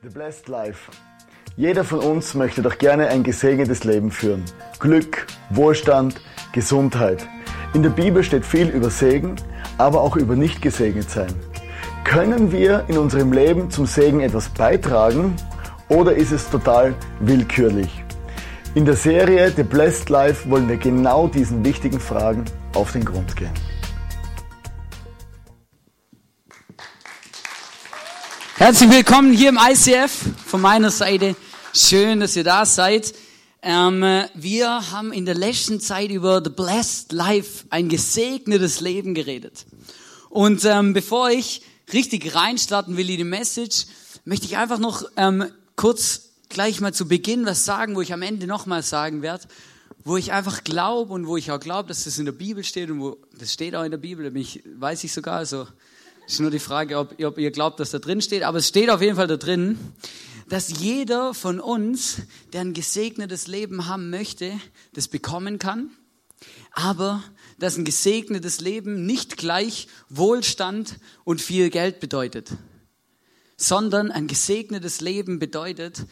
[0.00, 0.92] The Blessed Life.
[1.56, 4.44] Jeder von uns möchte doch gerne ein gesegnetes Leben führen.
[4.78, 6.20] Glück, Wohlstand,
[6.52, 7.26] Gesundheit.
[7.74, 9.34] In der Bibel steht viel über Segen,
[9.76, 11.34] aber auch über nicht gesegnet sein.
[12.04, 15.34] Können wir in unserem Leben zum Segen etwas beitragen
[15.88, 18.04] oder ist es total willkürlich?
[18.76, 23.34] In der Serie The Blessed Life wollen wir genau diesen wichtigen Fragen auf den Grund
[23.34, 23.67] gehen.
[28.58, 30.10] Herzlich willkommen hier im ICF
[30.44, 31.36] von meiner Seite.
[31.72, 33.14] Schön, dass ihr da seid.
[33.62, 34.02] Ähm,
[34.34, 39.64] wir haben in der letzten Zeit über The Blessed Life, ein gesegnetes Leben geredet.
[40.28, 43.86] Und ähm, bevor ich richtig reinstarten will in die Message,
[44.24, 48.22] möchte ich einfach noch ähm, kurz gleich mal zu Beginn was sagen, wo ich am
[48.22, 49.46] Ende nochmal sagen werde,
[50.02, 52.90] wo ich einfach glaube und wo ich auch glaube, dass das in der Bibel steht
[52.90, 55.68] und wo das steht auch in der Bibel, da bin ich, weiß ich sogar, also
[56.28, 58.42] ist nur die Frage, ob, ob ihr glaubt, dass da drin steht.
[58.42, 59.78] Aber es steht auf jeden Fall da drin,
[60.48, 64.52] dass jeder von uns, der ein gesegnetes Leben haben möchte,
[64.92, 65.90] das bekommen kann.
[66.72, 67.22] Aber
[67.58, 72.50] dass ein gesegnetes Leben nicht gleich Wohlstand und viel Geld bedeutet,
[73.56, 76.04] sondern ein gesegnetes Leben bedeutet,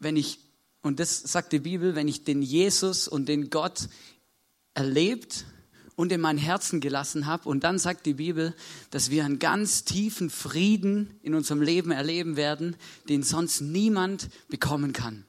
[0.00, 0.40] wenn ich,
[0.82, 3.88] und das sagt die Bibel, wenn ich den Jesus und den Gott
[4.74, 5.44] erlebt
[6.02, 7.48] und in mein Herzen gelassen habe.
[7.48, 8.54] Und dann sagt die Bibel,
[8.90, 12.74] dass wir einen ganz tiefen Frieden in unserem Leben erleben werden,
[13.08, 15.24] den sonst niemand bekommen kann.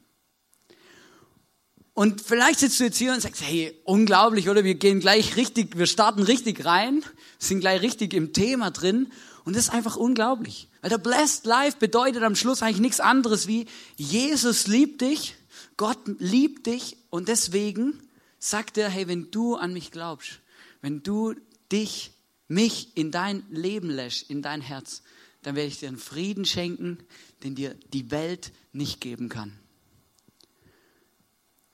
[1.94, 4.64] Und vielleicht sitzt du jetzt hier und sagst, hey, unglaublich, oder?
[4.64, 7.04] Wir gehen gleich richtig, wir starten richtig rein,
[7.38, 9.12] sind gleich richtig im Thema drin.
[9.46, 10.70] Und das ist einfach unglaublich.
[10.82, 15.36] Weil der Blessed Life bedeutet am Schluss eigentlich nichts anderes wie, Jesus liebt dich,
[15.78, 18.02] Gott liebt dich und deswegen
[18.40, 20.40] sagt er, hey, wenn du an mich glaubst,
[20.84, 21.34] wenn du
[21.72, 22.12] dich,
[22.50, 25.02] mich in dein Leben lässt, in dein Herz,
[25.42, 27.00] dann werde ich dir einen Frieden schenken,
[27.42, 29.58] den dir die Welt nicht geben kann.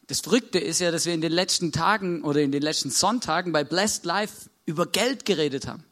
[0.05, 3.51] Das Verrückte ist ja, dass wir in den letzten Tagen oder in den letzten Sonntagen
[3.51, 5.83] bei Blessed Life über Geld geredet haben.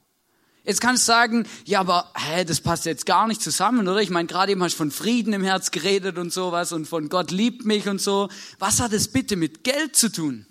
[0.64, 4.02] Jetzt kannst du sagen, ja, aber hä, das passt jetzt gar nicht zusammen, oder?
[4.02, 7.10] Ich meine, gerade eben hast du von Frieden im Herz geredet und sowas und von
[7.10, 8.30] Gott liebt mich und so.
[8.60, 10.46] Was hat es bitte mit Geld zu tun?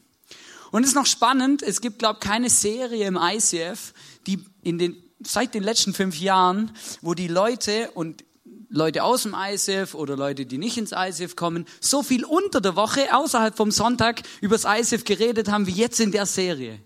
[0.71, 3.93] Und es ist noch spannend, es gibt, glaube ich, keine Serie im ICF,
[4.27, 6.73] die in den, seit den letzten fünf Jahren,
[7.03, 8.25] wo die Leute und
[8.69, 12.77] Leute aus dem ICF oder Leute, die nicht ins ICF kommen, so viel unter der
[12.77, 16.81] Woche, außerhalb vom Sonntag, übers ICF geredet haben, wie jetzt in der Serie.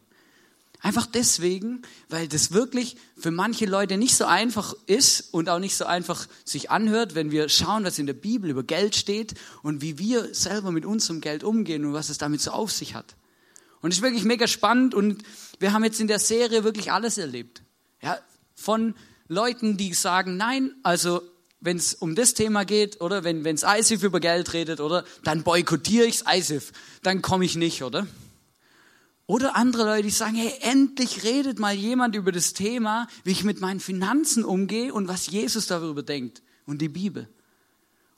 [0.82, 5.76] Einfach deswegen, weil das wirklich für manche Leute nicht so einfach ist und auch nicht
[5.76, 9.82] so einfach sich anhört, wenn wir schauen, was in der Bibel über Geld steht und
[9.82, 13.14] wie wir selber mit unserem Geld umgehen und was es damit so auf sich hat.
[13.82, 15.22] Und es ist wirklich mega spannend und
[15.58, 17.62] wir haben jetzt in der Serie wirklich alles erlebt.
[18.02, 18.18] Ja,
[18.54, 18.94] von
[19.28, 21.22] Leuten, die sagen, nein, also
[21.60, 25.42] wenn es um das Thema geht, oder wenn wenns ISIF über Geld redet, oder dann
[25.42, 28.06] boykottiere ich's ISIF, dann komme ich nicht, oder?
[29.26, 33.44] Oder andere Leute, die sagen, hey, endlich redet mal jemand über das Thema, wie ich
[33.44, 37.28] mit meinen Finanzen umgehe und was Jesus darüber denkt und die Bibel.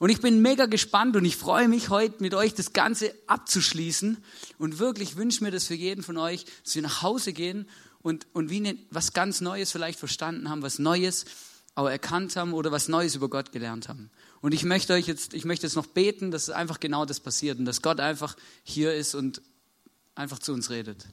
[0.03, 4.17] Und ich bin mega gespannt und ich freue mich heute mit euch das Ganze abzuschließen
[4.59, 7.69] und wirklich wünsche mir das für jeden von euch, dass wir nach Hause gehen
[8.01, 11.25] und, und wie ne, was ganz Neues vielleicht verstanden haben, was Neues
[11.77, 14.11] auch erkannt haben oder was Neues über Gott gelernt haben.
[14.41, 17.61] Und ich möchte euch jetzt, ich möchte jetzt noch beten, dass einfach genau das passiert
[17.61, 19.41] und dass Gott einfach hier ist und
[20.17, 21.07] einfach zu uns redet.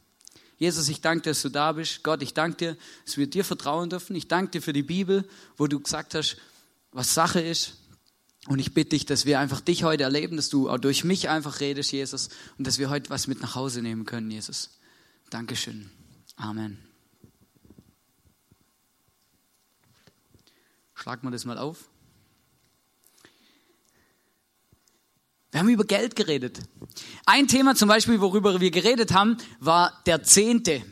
[0.58, 2.02] Jesus, ich danke dir, dass du da bist.
[2.02, 4.16] Gott, ich danke dir, dass wir dir vertrauen dürfen.
[4.16, 6.38] Ich danke dir für die Bibel, wo du gesagt hast,
[6.92, 7.76] was Sache ist,
[8.48, 11.30] und ich bitte dich, dass wir einfach dich heute erleben, dass du auch durch mich
[11.30, 14.80] einfach redest, Jesus, und dass wir heute was mit nach Hause nehmen können, Jesus.
[15.30, 15.90] Dankeschön.
[16.36, 16.80] Amen.
[20.96, 21.90] Schlag mal das mal auf.
[25.52, 26.60] Wir haben über Geld geredet.
[27.26, 30.84] Ein Thema zum Beispiel, worüber wir geredet haben, war der Zehnte.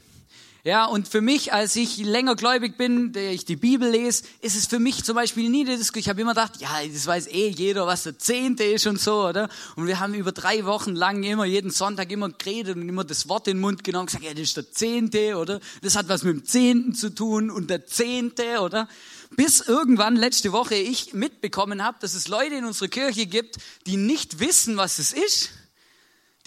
[0.67, 4.57] Ja, und für mich, als ich länger gläubig bin, der ich die Bibel lese, ist
[4.57, 6.01] es für mich zum Beispiel nie eine Diskussion.
[6.01, 9.29] Ich habe immer gedacht, ja, das weiß eh jeder, was der Zehnte ist und so,
[9.29, 9.47] oder?
[9.78, 13.29] Und wir haben über drei Wochen lang immer, jeden Sonntag immer geredet und immer das
[13.29, 15.61] Wort in den Mund genommen und gesagt, ja, das ist der Zehnte, oder?
[15.84, 18.90] Das hat was mit dem Zehnten zu tun und der Zehnte, oder?
[19.37, 23.55] Bis irgendwann letzte Woche ich mitbekommen habe, dass es Leute in unserer Kirche gibt,
[23.85, 25.49] die nicht wissen, was es ist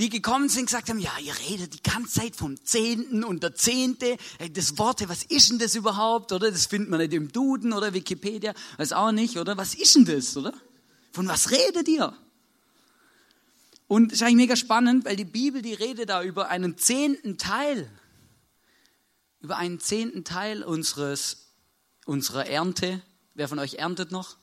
[0.01, 3.55] die gekommen sind, gesagt haben, ja, ihr redet die ganze Zeit vom Zehnten und der
[3.55, 4.17] Zehnte,
[4.55, 6.51] das Wort, was ist denn das überhaupt, oder?
[6.51, 9.59] Das findet man nicht im Duden oder Wikipedia, weiß auch nicht, oder?
[9.59, 10.55] Was ist denn das, oder?
[11.13, 12.17] Von was redet ihr?
[13.89, 17.37] Und das ist eigentlich mega spannend, weil die Bibel, die redet da über einen zehnten
[17.37, 17.91] Teil,
[19.43, 21.49] über einen zehnten Teil unseres,
[22.07, 23.03] unserer Ernte.
[23.35, 24.37] Wer von euch erntet noch?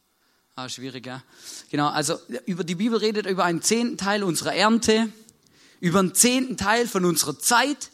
[0.56, 1.24] Ah, schwierig, ja.
[1.72, 5.12] Genau, also über die Bibel redet über einen zehnten Teil unserer Ernte,
[5.80, 7.92] über einen zehnten Teil von unserer Zeit,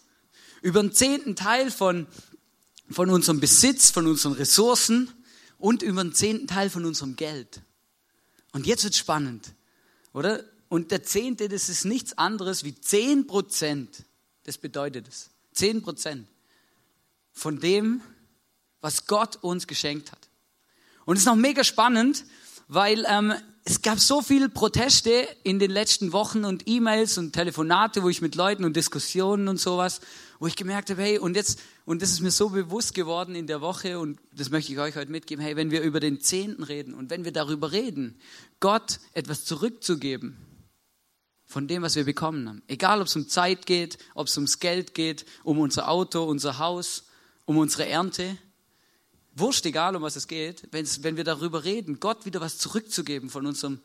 [0.62, 2.08] über einen zehnten Teil von,
[2.90, 5.12] von unserem Besitz, von unseren Ressourcen
[5.58, 7.62] und über einen zehnten Teil von unserem Geld.
[8.52, 9.54] Und jetzt wird spannend,
[10.14, 10.44] oder?
[10.70, 14.06] Und der Zehnte, das ist nichts anderes wie zehn Prozent.
[14.44, 15.30] Das bedeutet es.
[15.52, 16.28] Zehn Prozent
[17.32, 18.02] von dem,
[18.82, 20.30] was Gott uns geschenkt hat.
[21.06, 22.26] Und es ist noch mega spannend,
[22.68, 23.34] weil ähm,
[23.66, 28.22] es gab so viele Proteste in den letzten Wochen und E-Mails und Telefonate, wo ich
[28.22, 30.02] mit Leuten und Diskussionen und sowas,
[30.40, 33.48] wo ich gemerkt habe, hey, und jetzt, und das ist mir so bewusst geworden in
[33.48, 36.64] der Woche und das möchte ich euch heute mitgeben, hey, wenn wir über den Zehnten
[36.64, 38.20] reden und wenn wir darüber reden,
[38.60, 40.38] Gott etwas zurückzugeben
[41.46, 44.60] von dem, was wir bekommen haben, egal ob es um Zeit geht, ob es ums
[44.60, 47.06] Geld geht, um unser Auto, unser Haus,
[47.46, 48.38] um unsere Ernte,
[49.36, 53.46] wurscht, egal um was es geht, wenn wir darüber reden, Gott wieder was zurückzugeben von
[53.46, 53.82] unserem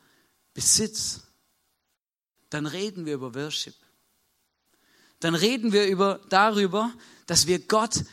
[0.53, 1.21] Besitz,
[2.49, 3.75] dann reden wir über Worship.
[5.19, 6.93] Dann reden wir über, darüber,
[7.25, 8.05] dass wir Gott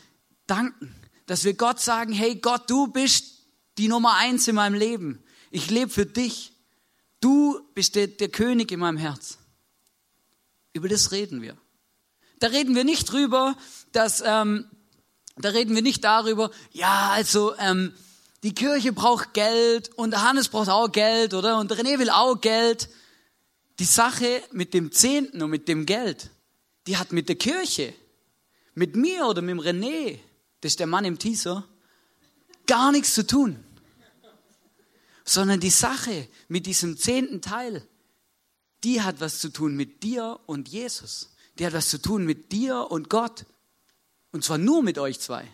[0.47, 0.95] danken,
[1.27, 3.47] dass wir Gott sagen, hey Gott, du bist
[3.79, 5.23] die Nummer eins in meinem Leben.
[5.51, 6.53] Ich lebe für dich.
[7.21, 9.39] Du bist der, der König in meinem Herz.
[10.73, 11.57] Über das reden wir.
[12.39, 13.57] Da reden wir nicht drüber,
[13.93, 14.69] dass ähm,
[15.37, 17.93] da reden wir nicht darüber, ja, also ähm,
[18.43, 21.59] die Kirche braucht Geld und Hannes braucht auch Geld, oder?
[21.59, 22.89] Und René will auch Geld.
[23.79, 26.31] Die Sache mit dem Zehnten und mit dem Geld,
[26.87, 27.93] die hat mit der Kirche,
[28.75, 30.19] mit mir oder mit dem René,
[30.61, 31.65] das ist der Mann im Teaser,
[32.67, 33.63] gar nichts zu tun.
[35.25, 37.87] Sondern die Sache mit diesem zehnten Teil,
[38.85, 41.35] die hat was zu tun mit dir und Jesus.
[41.59, 43.45] Die hat was zu tun mit dir und Gott.
[44.37, 45.49] Und zwar nur mit euch zwei.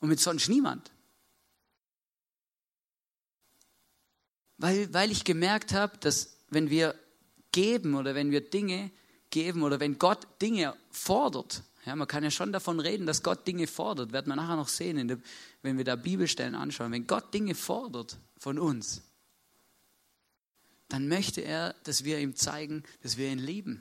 [0.00, 0.90] Und mit sonst niemand.
[4.58, 6.96] Weil, weil ich gemerkt habe, dass wenn wir
[7.52, 8.90] geben oder wenn wir Dinge
[9.30, 13.46] geben oder wenn Gott Dinge fordert, ja, man kann ja schon davon reden, dass Gott
[13.46, 15.18] Dinge fordert, werden wir nachher noch sehen, der,
[15.62, 16.90] wenn wir da Bibelstellen anschauen.
[16.90, 19.02] Wenn Gott Dinge fordert von uns,
[20.88, 23.80] dann möchte er, dass wir ihm zeigen, dass wir ihn lieben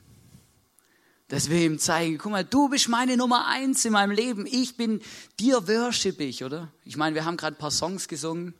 [1.33, 4.45] dass wir ihm zeigen, guck mal, du bist meine Nummer eins in meinem Leben.
[4.45, 5.01] Ich bin,
[5.39, 6.71] dir worship ich, oder?
[6.85, 8.53] Ich meine, wir haben gerade ein paar Songs gesungen.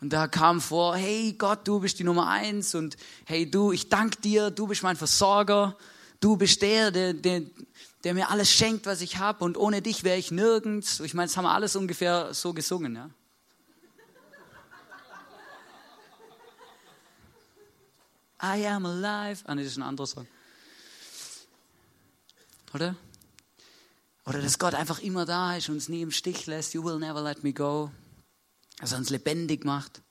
[0.00, 2.96] Und da kam vor, hey Gott, du bist die Nummer eins und
[3.26, 5.76] hey du, ich danke dir, du bist mein Versorger,
[6.18, 7.42] du bist der, der, der,
[8.02, 10.98] der mir alles schenkt, was ich habe und ohne dich wäre ich nirgends.
[10.98, 13.10] Ich meine, das haben wir alles ungefähr so gesungen, ja.
[18.42, 19.44] I am alive.
[19.46, 20.26] Ah, nee, das ist ein anderer Song.
[22.74, 22.96] Oder?
[24.26, 26.74] Oder dass Gott einfach immer da ist und uns nie im Stich lässt.
[26.74, 27.90] You will never let me go.
[28.78, 30.02] Dass er uns lebendig macht.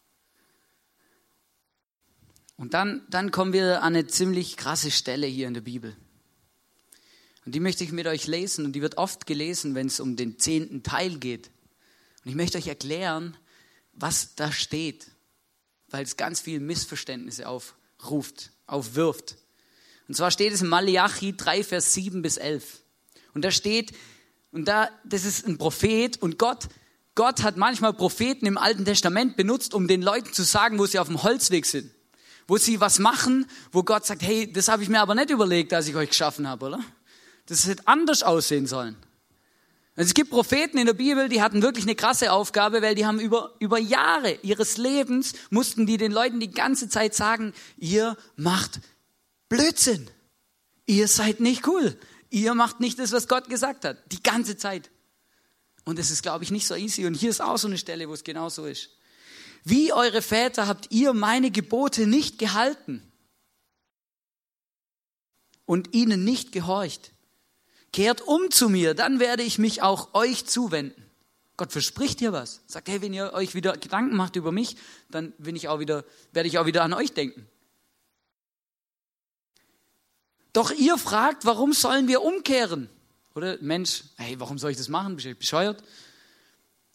[2.56, 5.96] Und dann, dann kommen wir an eine ziemlich krasse Stelle hier in der Bibel.
[7.46, 10.16] Und die möchte ich mit euch lesen und die wird oft gelesen, wenn es um
[10.16, 11.52] den zehnten Teil geht.
[12.26, 13.38] Und ich möchte euch erklären,
[13.94, 15.12] was da steht,
[15.88, 19.38] weil es ganz viele Missverständnisse aufruft, aufwirft.
[20.08, 22.82] Und zwar steht es in Malachi 3, Vers 7 bis 11.
[23.34, 23.94] Und da steht,
[24.52, 26.68] und da, das ist ein Prophet und Gott,
[27.16, 31.00] Gott hat manchmal Propheten im Alten Testament benutzt, um den Leuten zu sagen, wo sie
[31.00, 31.92] auf dem Holzweg sind.
[32.48, 35.74] Wo sie was machen, wo Gott sagt, hey, das habe ich mir aber nicht überlegt,
[35.74, 36.80] als ich euch geschaffen habe, oder?
[37.48, 38.96] Das hätte anders aussehen sollen.
[39.96, 43.20] Es gibt Propheten in der Bibel, die hatten wirklich eine krasse Aufgabe, weil die haben
[43.20, 48.80] über, über Jahre ihres Lebens, mussten die den Leuten die ganze Zeit sagen, ihr macht
[49.50, 50.10] Blödsinn.
[50.86, 51.98] Ihr seid nicht cool.
[52.30, 53.98] Ihr macht nicht das, was Gott gesagt hat.
[54.12, 54.90] Die ganze Zeit.
[55.86, 57.06] Und es ist, glaube ich, nicht so easy.
[57.06, 58.90] Und hier ist auch so eine Stelle, wo es genau so ist.
[59.64, 63.02] Wie eure Väter habt ihr meine Gebote nicht gehalten
[65.66, 67.12] und ihnen nicht gehorcht.
[67.94, 71.04] Kehrt um zu mir, dann werde ich mich auch euch zuwenden.
[71.58, 72.62] Gott verspricht dir was.
[72.68, 74.78] Sagt, hey, wenn ihr euch wieder Gedanken macht über mich,
[75.10, 77.48] dann bin ich auch wieder, werde ich auch wieder an euch denken.
[80.54, 82.90] Doch ihr fragt, warum sollen wir umkehren?
[83.36, 85.16] Oder Mensch, hey, warum soll ich das machen?
[85.16, 85.84] Bist du bescheuert?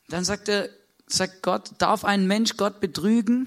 [0.09, 0.69] Dann sagt er,
[1.07, 3.47] sagt Gott, darf ein Mensch Gott betrügen?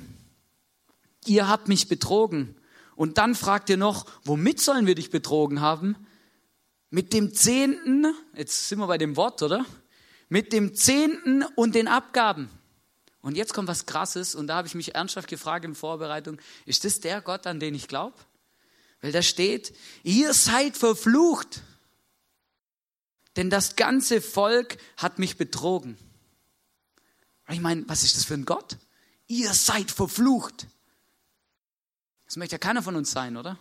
[1.25, 2.55] Ihr habt mich betrogen.
[2.95, 5.95] Und dann fragt ihr noch, womit sollen wir dich betrogen haben?
[6.89, 9.65] Mit dem Zehnten, jetzt sind wir bei dem Wort, oder?
[10.29, 12.49] Mit dem Zehnten und den Abgaben.
[13.21, 16.85] Und jetzt kommt was Krasses und da habe ich mich ernsthaft gefragt in Vorbereitung, ist
[16.85, 18.15] das der Gott, an den ich glaube?
[19.01, 21.61] Weil da steht, ihr seid verflucht,
[23.35, 25.97] denn das ganze Volk hat mich betrogen.
[27.49, 28.77] Ich meine, was ist das für ein Gott?
[29.27, 30.67] Ihr seid verflucht.
[32.25, 33.59] Das möchte ja keiner von uns sein, oder?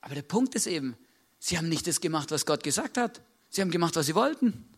[0.00, 0.96] Aber der Punkt ist eben,
[1.38, 3.20] sie haben nicht das gemacht, was Gott gesagt hat.
[3.50, 4.71] Sie haben gemacht, was sie wollten.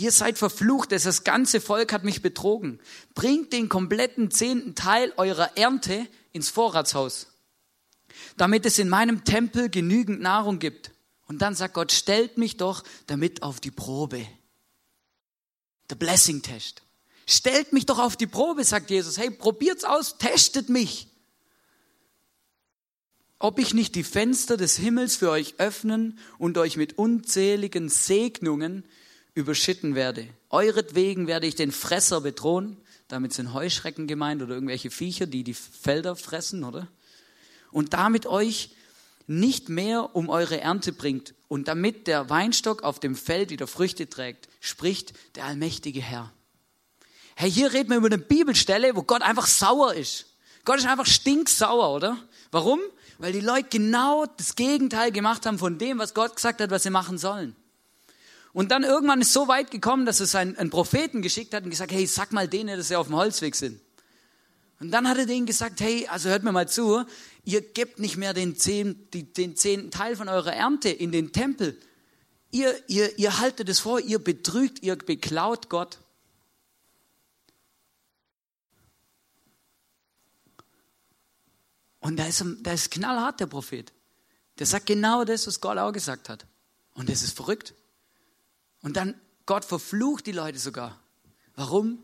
[0.00, 2.80] Ihr seid verflucht, das ganze Volk hat mich betrogen.
[3.14, 7.26] Bringt den kompletten zehnten Teil eurer Ernte ins Vorratshaus,
[8.38, 10.92] damit es in meinem Tempel genügend Nahrung gibt.
[11.26, 14.26] Und dann sagt Gott, stellt mich doch damit auf die Probe.
[15.90, 16.80] The Blessing Test.
[17.26, 19.18] Stellt mich doch auf die Probe, sagt Jesus.
[19.18, 21.08] Hey, probiert's aus, testet mich.
[23.38, 28.84] Ob ich nicht die Fenster des Himmels für euch öffnen und euch mit unzähligen Segnungen
[29.34, 30.28] überschütten werde.
[30.50, 32.76] Euretwegen werde ich den Fresser bedrohen.
[33.08, 36.88] Damit sind Heuschrecken gemeint oder irgendwelche Viecher, die die Felder fressen, oder?
[37.70, 38.70] Und damit euch
[39.26, 44.08] nicht mehr um eure Ernte bringt und damit der Weinstock auf dem Feld wieder Früchte
[44.08, 46.32] trägt, spricht der allmächtige Herr.
[47.36, 50.26] Hey, hier reden wir über eine Bibelstelle, wo Gott einfach sauer ist.
[50.64, 52.18] Gott ist einfach stinksauer, oder?
[52.50, 52.80] Warum?
[53.18, 56.82] Weil die Leute genau das Gegenteil gemacht haben von dem, was Gott gesagt hat, was
[56.82, 57.54] sie machen sollen.
[58.52, 61.70] Und dann irgendwann ist so weit gekommen, dass es einen, einen Propheten geschickt hat und
[61.70, 63.80] gesagt, hey, sag mal denen, dass sie auf dem Holzweg sind.
[64.80, 67.04] Und dann hat er denen gesagt, hey, also hört mir mal zu,
[67.44, 71.32] ihr gebt nicht mehr den, zehn, die, den zehnten Teil von eurer Ernte in den
[71.32, 71.78] Tempel.
[72.50, 75.98] Ihr, ihr, ihr haltet es vor, ihr betrügt, ihr beklaut Gott.
[82.00, 83.92] Und da ist, da ist knallhart der Prophet.
[84.58, 86.46] Der sagt genau das, was Gott auch gesagt hat.
[86.94, 87.74] Und das ist verrückt.
[88.82, 89.14] Und dann,
[89.46, 90.98] Gott verflucht die Leute sogar.
[91.54, 91.98] Warum?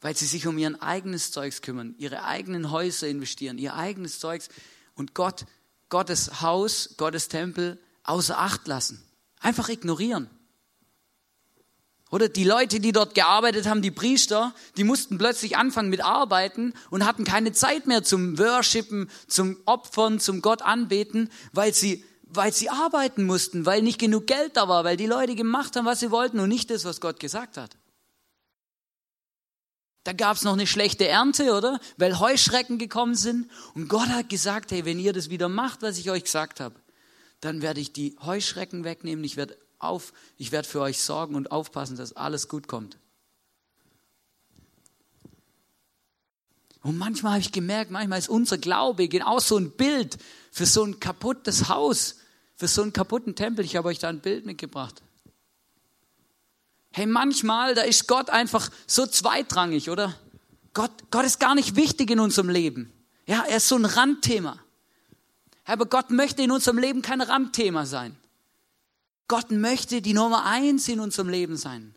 [0.00, 4.48] Weil sie sich um ihr eigenes Zeugs kümmern, ihre eigenen Häuser investieren, ihr eigenes Zeugs
[4.94, 5.46] und Gott,
[5.88, 9.02] Gottes Haus, Gottes Tempel außer Acht lassen.
[9.40, 10.30] Einfach ignorieren.
[12.10, 16.72] Oder die Leute, die dort gearbeitet haben, die Priester, die mussten plötzlich anfangen mit Arbeiten
[16.90, 22.52] und hatten keine Zeit mehr zum Worshipen, zum Opfern, zum Gott anbeten, weil sie weil
[22.52, 26.00] sie arbeiten mussten, weil nicht genug Geld da war, weil die Leute gemacht haben, was
[26.00, 27.76] sie wollten und nicht das, was Gott gesagt hat.
[30.04, 31.80] Da gab es noch eine schlechte Ernte, oder?
[31.98, 33.50] Weil Heuschrecken gekommen sind.
[33.74, 36.76] Und Gott hat gesagt, hey, wenn ihr das wieder macht, was ich euch gesagt habe,
[37.40, 39.22] dann werde ich die Heuschrecken wegnehmen.
[39.24, 42.98] Ich werde auf, ich werde für euch sorgen und aufpassen, dass alles gut kommt.
[46.82, 50.16] Und manchmal habe ich gemerkt, manchmal ist unser Glaube genau so ein Bild
[50.50, 52.16] für so ein kaputtes Haus,
[52.56, 53.64] für so einen kaputten Tempel.
[53.64, 55.02] Ich habe euch da ein Bild mitgebracht.
[56.90, 60.14] Hey, manchmal, da ist Gott einfach so zweitrangig, oder?
[60.72, 62.92] Gott, Gott ist gar nicht wichtig in unserem Leben.
[63.26, 64.58] Ja, er ist so ein Randthema.
[65.64, 68.16] Aber Gott möchte in unserem Leben kein Randthema sein.
[69.28, 71.94] Gott möchte die Nummer eins in unserem Leben sein.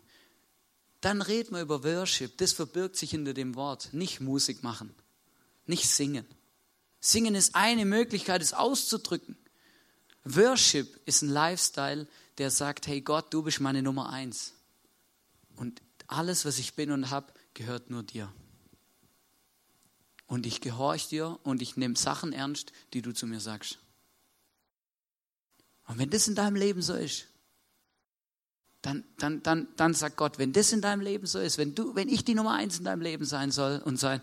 [1.02, 2.38] Dann reden wir über Worship.
[2.38, 3.92] Das verbirgt sich hinter dem Wort.
[3.92, 4.94] Nicht Musik machen.
[5.66, 6.24] Nicht singen.
[7.00, 9.36] Singen ist eine Möglichkeit, es auszudrücken.
[10.24, 12.06] Worship ist ein Lifestyle,
[12.38, 14.54] der sagt, hey Gott, du bist meine Nummer eins.
[15.56, 18.32] Und alles, was ich bin und habe, gehört nur dir.
[20.26, 23.80] Und ich gehorche dir und ich nehme Sachen ernst, die du zu mir sagst.
[25.88, 27.26] Und wenn das in deinem Leben so ist,
[28.82, 31.94] dann, dann, dann, dann sagt Gott, wenn das in deinem Leben so ist, wenn, du,
[31.94, 34.20] wenn ich die Nummer eins in deinem Leben sein soll und sein,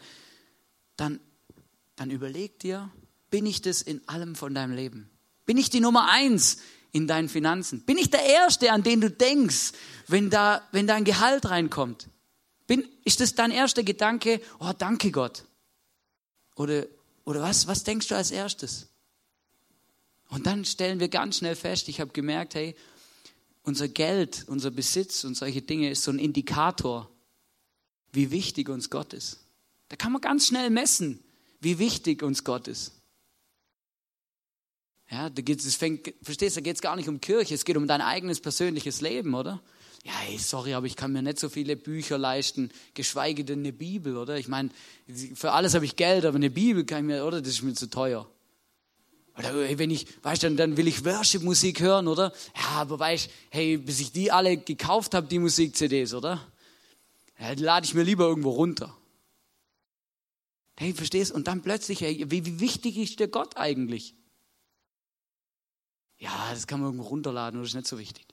[0.97, 1.21] dann,
[1.95, 2.91] dann überleg dir,
[3.29, 5.09] bin ich das in allem von deinem Leben?
[5.45, 6.59] Bin ich die Nummer eins
[6.91, 7.81] in deinen Finanzen?
[7.85, 9.71] Bin ich der Erste, an den du denkst,
[10.07, 12.09] wenn da, wenn da ein Gehalt reinkommt?
[12.67, 14.41] Bin, ist das dein erster Gedanke?
[14.59, 15.45] Oh, danke Gott.
[16.55, 16.85] Oder,
[17.23, 18.89] oder was, was denkst du als erstes?
[20.27, 22.75] Und dann stellen wir ganz schnell fest, ich habe gemerkt, hey,
[23.63, 27.09] unser Geld, unser Besitz und solche Dinge ist so ein Indikator,
[28.11, 29.39] wie wichtig uns Gott ist.
[29.89, 31.19] Da kann man ganz schnell messen,
[31.59, 32.93] wie wichtig uns Gott ist.
[35.11, 37.65] Ja, da geht's, es fängt, verstehst du, da geht es gar nicht um Kirche, es
[37.65, 39.61] geht um dein eigenes persönliches Leben, oder?
[40.03, 43.73] Ja, hey, sorry, aber ich kann mir nicht so viele Bücher leisten, geschweige denn eine
[43.73, 44.37] Bibel, oder?
[44.37, 44.69] Ich meine,
[45.33, 47.41] für alles habe ich Geld, aber eine Bibel kann ich mir, oder?
[47.41, 48.29] Das ist mir zu teuer.
[49.39, 52.33] Oder wenn ich, weißt du, dann will ich Worship-Musik hören, oder?
[52.57, 56.45] Ja, aber weißt hey, bis ich die alle gekauft habe, die Musik-CDs, oder?
[57.39, 58.93] Ja, die lade ich mir lieber irgendwo runter.
[60.75, 61.31] Hey, verstehst?
[61.31, 64.13] Und dann plötzlich, hey, wie, wie wichtig ist der Gott eigentlich?
[66.17, 68.27] Ja, das kann man irgendwo runterladen, oder ist nicht so wichtig.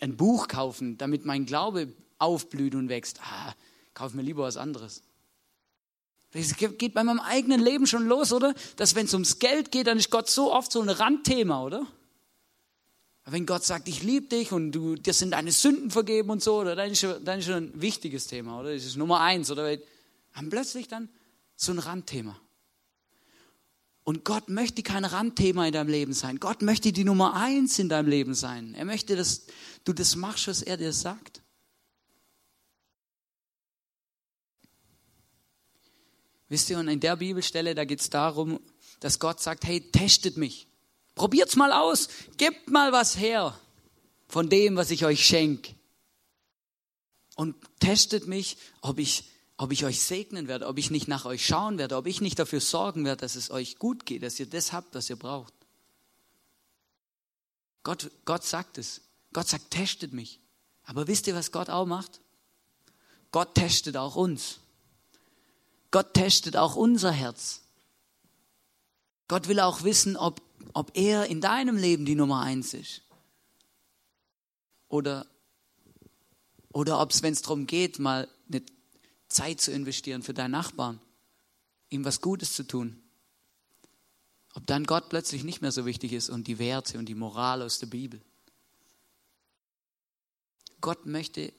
[0.00, 3.20] Ein Buch kaufen, damit mein Glaube aufblüht und wächst.
[3.22, 3.54] Ah,
[3.94, 5.04] kauf mir lieber was anderes.
[6.32, 8.54] Das geht bei meinem eigenen Leben schon los, oder?
[8.76, 11.86] Dass wenn es ums Geld geht, dann ist Gott so oft so ein Randthema, oder?
[13.26, 16.60] Wenn Gott sagt, ich liebe dich und du, dir sind deine Sünden vergeben und so,
[16.60, 18.74] oder, dann, ist schon, dann ist schon ein wichtiges Thema, oder?
[18.74, 19.76] Das ist Nummer eins, oder?
[20.32, 21.08] Haben plötzlich dann
[21.54, 22.40] so ein Randthema.
[24.04, 26.40] Und Gott möchte kein Randthema in deinem Leben sein.
[26.40, 28.74] Gott möchte die Nummer eins in deinem Leben sein.
[28.74, 29.46] Er möchte, dass
[29.84, 31.42] du das machst, was er dir sagt.
[36.52, 38.60] Wisst ihr, und in der Bibelstelle, da geht es darum,
[39.00, 40.66] dass Gott sagt, hey, testet mich.
[41.14, 42.10] Probiert's mal aus.
[42.36, 43.58] Gebt mal was her
[44.28, 45.74] von dem, was ich euch schenke.
[47.36, 51.46] Und testet mich, ob ich, ob ich euch segnen werde, ob ich nicht nach euch
[51.46, 54.44] schauen werde, ob ich nicht dafür sorgen werde, dass es euch gut geht, dass ihr
[54.44, 55.54] das habt, was ihr braucht.
[57.82, 59.00] Gott, Gott sagt es.
[59.32, 60.38] Gott sagt, testet mich.
[60.84, 62.20] Aber wisst ihr, was Gott auch macht?
[63.30, 64.58] Gott testet auch uns.
[65.92, 67.62] Gott testet auch unser Herz.
[69.28, 73.02] Gott will auch wissen, ob, ob er in deinem Leben die Nummer eins ist.
[74.88, 75.26] Oder,
[76.72, 78.62] oder ob es, wenn es darum geht, mal eine
[79.28, 81.00] Zeit zu investieren für deinen Nachbarn,
[81.90, 83.02] ihm was Gutes zu tun.
[84.54, 87.62] Ob dann Gott plötzlich nicht mehr so wichtig ist und die Werte und die Moral
[87.62, 88.20] aus der Bibel.
[90.80, 91.52] Gott möchte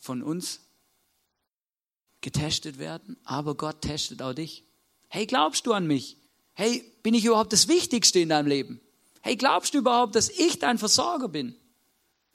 [0.00, 0.60] von uns
[2.24, 4.64] getestet werden, aber Gott testet auch dich.
[5.08, 6.16] Hey, glaubst du an mich?
[6.54, 8.80] Hey, bin ich überhaupt das Wichtigste in deinem Leben?
[9.20, 11.54] Hey, glaubst du überhaupt, dass ich dein Versorger bin?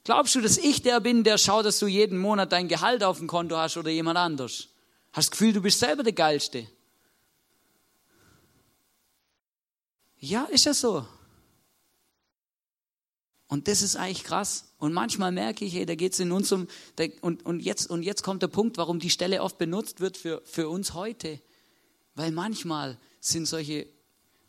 [0.04, 3.18] Glaubst du, dass ich der bin, der schaut, dass du jeden Monat dein Gehalt auf
[3.18, 4.70] dem Konto hast oder jemand anders?
[5.12, 6.68] Hast du das Gefühl, du bist selber der Geilste?
[10.20, 11.06] Ja, ist ja so.
[13.50, 14.66] Und das ist eigentlich krass.
[14.78, 16.68] Und manchmal merke ich, hey, da geht es in uns um,
[17.22, 20.42] und, und, jetzt, und jetzt kommt der Punkt, warum die Stelle oft benutzt wird für,
[20.46, 21.42] für uns heute.
[22.14, 23.88] Weil manchmal sind solche,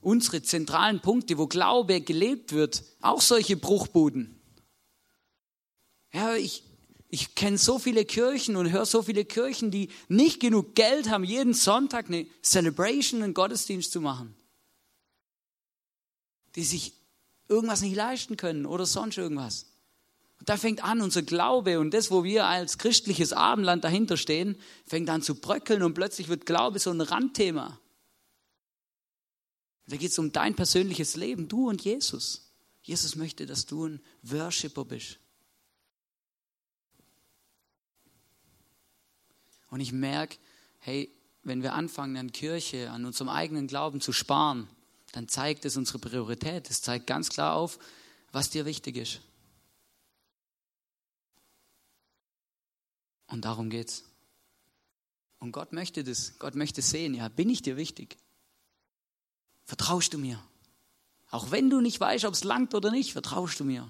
[0.02, 4.38] unsere zentralen Punkte, wo Glaube gelebt wird, auch solche Bruchbuden.
[6.12, 6.62] Ja, ich,
[7.08, 11.24] ich kenne so viele Kirchen und höre so viele Kirchen, die nicht genug Geld haben,
[11.24, 14.34] jeden Sonntag eine Celebration, einen Gottesdienst zu machen.
[16.54, 16.99] Die sich
[17.50, 19.66] irgendwas nicht leisten können oder sonst irgendwas.
[20.38, 24.56] Und da fängt an, unser Glaube und das, wo wir als christliches Abendland dahinter stehen,
[24.86, 27.78] fängt an zu bröckeln und plötzlich wird Glaube so ein Randthema.
[29.86, 32.52] Da geht es um dein persönliches Leben, du und Jesus.
[32.82, 35.18] Jesus möchte, dass du ein Worshipper bist.
[39.68, 40.38] Und ich merke,
[40.78, 44.68] hey, wenn wir anfangen, an Kirche, an unserem eigenen Glauben zu sparen,
[45.12, 46.70] dann zeigt es unsere Priorität.
[46.70, 47.78] Es zeigt ganz klar auf,
[48.32, 49.20] was dir wichtig ist.
[53.26, 54.04] Und darum geht's.
[55.38, 56.38] Und Gott möchte das.
[56.38, 58.16] Gott möchte sehen, ja, bin ich dir wichtig?
[59.64, 60.42] Vertraust du mir?
[61.30, 63.88] Auch wenn du nicht weißt, ob es langt oder nicht, vertraust du mir.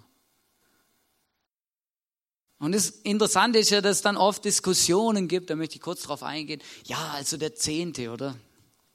[2.58, 6.02] Und das Interessante ist ja, dass es dann oft Diskussionen gibt, da möchte ich kurz
[6.02, 6.60] drauf eingehen.
[6.84, 8.36] Ja, also der Zehnte, oder?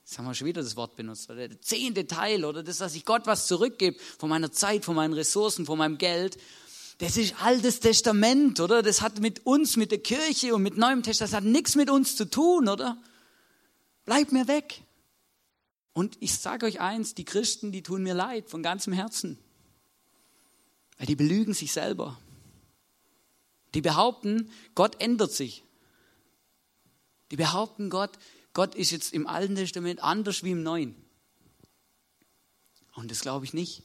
[0.05, 1.31] Jetzt haben wir schon wieder das Wort benutzt.
[1.31, 4.95] Oder der zehnte Teil oder das, dass ich Gott was zurückgebe von meiner Zeit, von
[4.95, 6.37] meinen Ressourcen, von meinem Geld.
[6.99, 8.83] Das ist altes Testament, oder?
[8.83, 11.89] Das hat mit uns, mit der Kirche und mit Neuem Testament, das hat nichts mit
[11.89, 13.01] uns zu tun, oder?
[14.05, 14.83] Bleib mir weg.
[15.93, 19.39] Und ich sage euch eins, die Christen, die tun mir leid von ganzem Herzen.
[20.99, 22.19] Weil die belügen sich selber.
[23.73, 25.63] Die behaupten, Gott ändert sich.
[27.31, 28.11] Die behaupten, Gott
[28.55, 30.95] Gott ist jetzt im Alten Testament anders wie im Neuen.
[32.95, 33.83] Und das glaube ich nicht.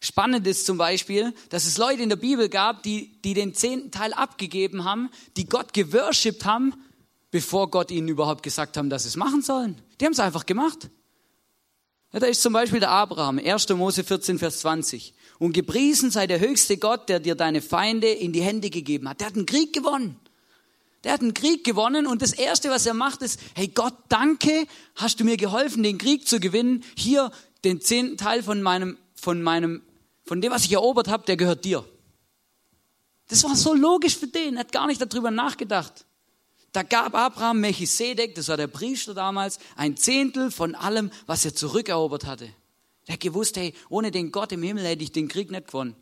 [0.00, 3.92] Spannend ist zum Beispiel, dass es Leute in der Bibel gab, die, die den zehnten
[3.92, 6.74] Teil abgegeben haben, die Gott geworshipped haben,
[7.30, 9.80] bevor Gott ihnen überhaupt gesagt haben, dass sie es machen sollen.
[10.00, 10.90] Die haben es einfach gemacht.
[12.12, 13.68] Ja, da ist zum Beispiel der Abraham, 1.
[13.70, 15.14] Mose 14, Vers 20.
[15.38, 19.20] Und gepriesen sei der höchste Gott, der dir deine Feinde in die Hände gegeben hat.
[19.20, 20.20] Der hat einen Krieg gewonnen.
[21.04, 24.66] Der hat einen Krieg gewonnen und das Erste, was er macht, ist, hey Gott, danke,
[24.96, 26.82] hast du mir geholfen, den Krieg zu gewinnen.
[26.96, 27.30] Hier
[27.64, 29.82] den zehnten Teil von meinem, von meinem,
[30.24, 31.84] von dem, was ich erobert habe, der gehört dir.
[33.28, 36.06] Das war so logisch für den, er hat gar nicht darüber nachgedacht.
[36.72, 41.54] Da gab Abraham Melchisedek, das war der Priester damals, ein Zehntel von allem, was er
[41.54, 42.48] zurückerobert hatte.
[43.06, 45.94] Der hat gewusst, hey, ohne den Gott im Himmel hätte ich den Krieg nicht gewonnen.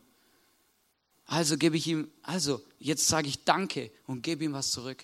[1.33, 5.03] Also gebe ich ihm, also jetzt sage ich Danke und gebe ihm was zurück.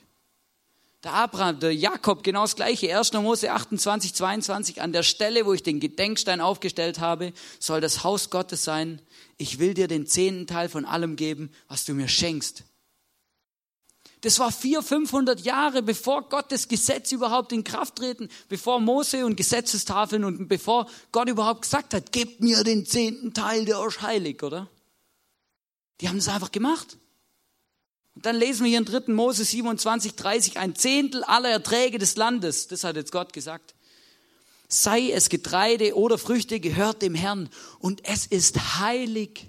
[1.02, 2.94] Der Abraham, der Jakob, genau das gleiche.
[2.94, 3.14] 1.
[3.14, 8.28] Mose 28, 22, an der Stelle, wo ich den Gedenkstein aufgestellt habe, soll das Haus
[8.28, 9.00] Gottes sein.
[9.38, 12.64] Ich will dir den zehnten Teil von allem geben, was du mir schenkst.
[14.20, 19.36] Das war 400, 500 Jahre, bevor Gottes Gesetz überhaupt in Kraft treten, bevor Mose und
[19.36, 24.42] Gesetzestafeln und bevor Gott überhaupt gesagt hat, gebt mir den zehnten Teil, der euch heilig,
[24.42, 24.68] oder?
[26.00, 26.96] Die haben es einfach gemacht.
[28.14, 29.12] Und dann lesen wir hier in 3.
[29.12, 33.74] Mose 27, 30, ein Zehntel aller Erträge des Landes, das hat jetzt Gott gesagt,
[34.68, 39.46] sei es Getreide oder Früchte, gehört dem Herrn und es ist heilig.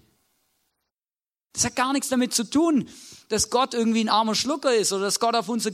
[1.53, 2.89] Das hat gar nichts damit zu tun,
[3.29, 5.71] dass Gott irgendwie ein armer Schlucker ist oder dass Gott auf unser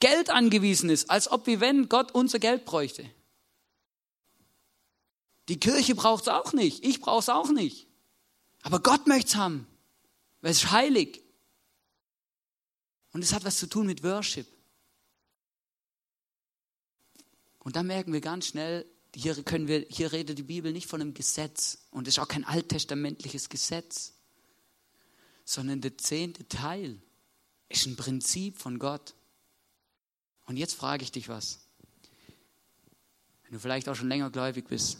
[0.00, 3.08] Geld angewiesen ist, als ob wie wenn Gott unser Geld bräuchte.
[5.48, 7.86] Die Kirche braucht es auch nicht, ich brauche es auch nicht.
[8.62, 9.66] Aber Gott möchte es haben,
[10.44, 11.22] weil es ist heilig.
[13.12, 14.46] Und es hat was zu tun mit Worship.
[17.60, 21.00] Und da merken wir ganz schnell, hier, können wir, hier redet die Bibel nicht von
[21.00, 24.12] einem Gesetz und es ist auch kein alttestamentliches Gesetz,
[25.46, 27.00] sondern der zehnte Teil
[27.70, 29.14] ist ein Prinzip von Gott.
[30.44, 31.60] Und jetzt frage ich dich was.
[33.44, 34.98] Wenn du vielleicht auch schon länger gläubig bist,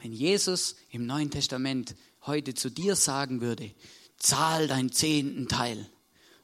[0.00, 3.74] wenn Jesus im Neuen Testament heute zu dir sagen würde,
[4.22, 5.90] zahl deinen zehnten Teil,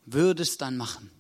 [0.05, 1.11] würdest dann machen?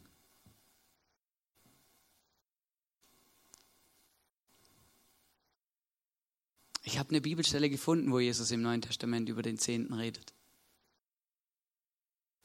[6.83, 10.33] Ich habe eine Bibelstelle gefunden, wo Jesus im Neuen Testament über den Zehnten redet.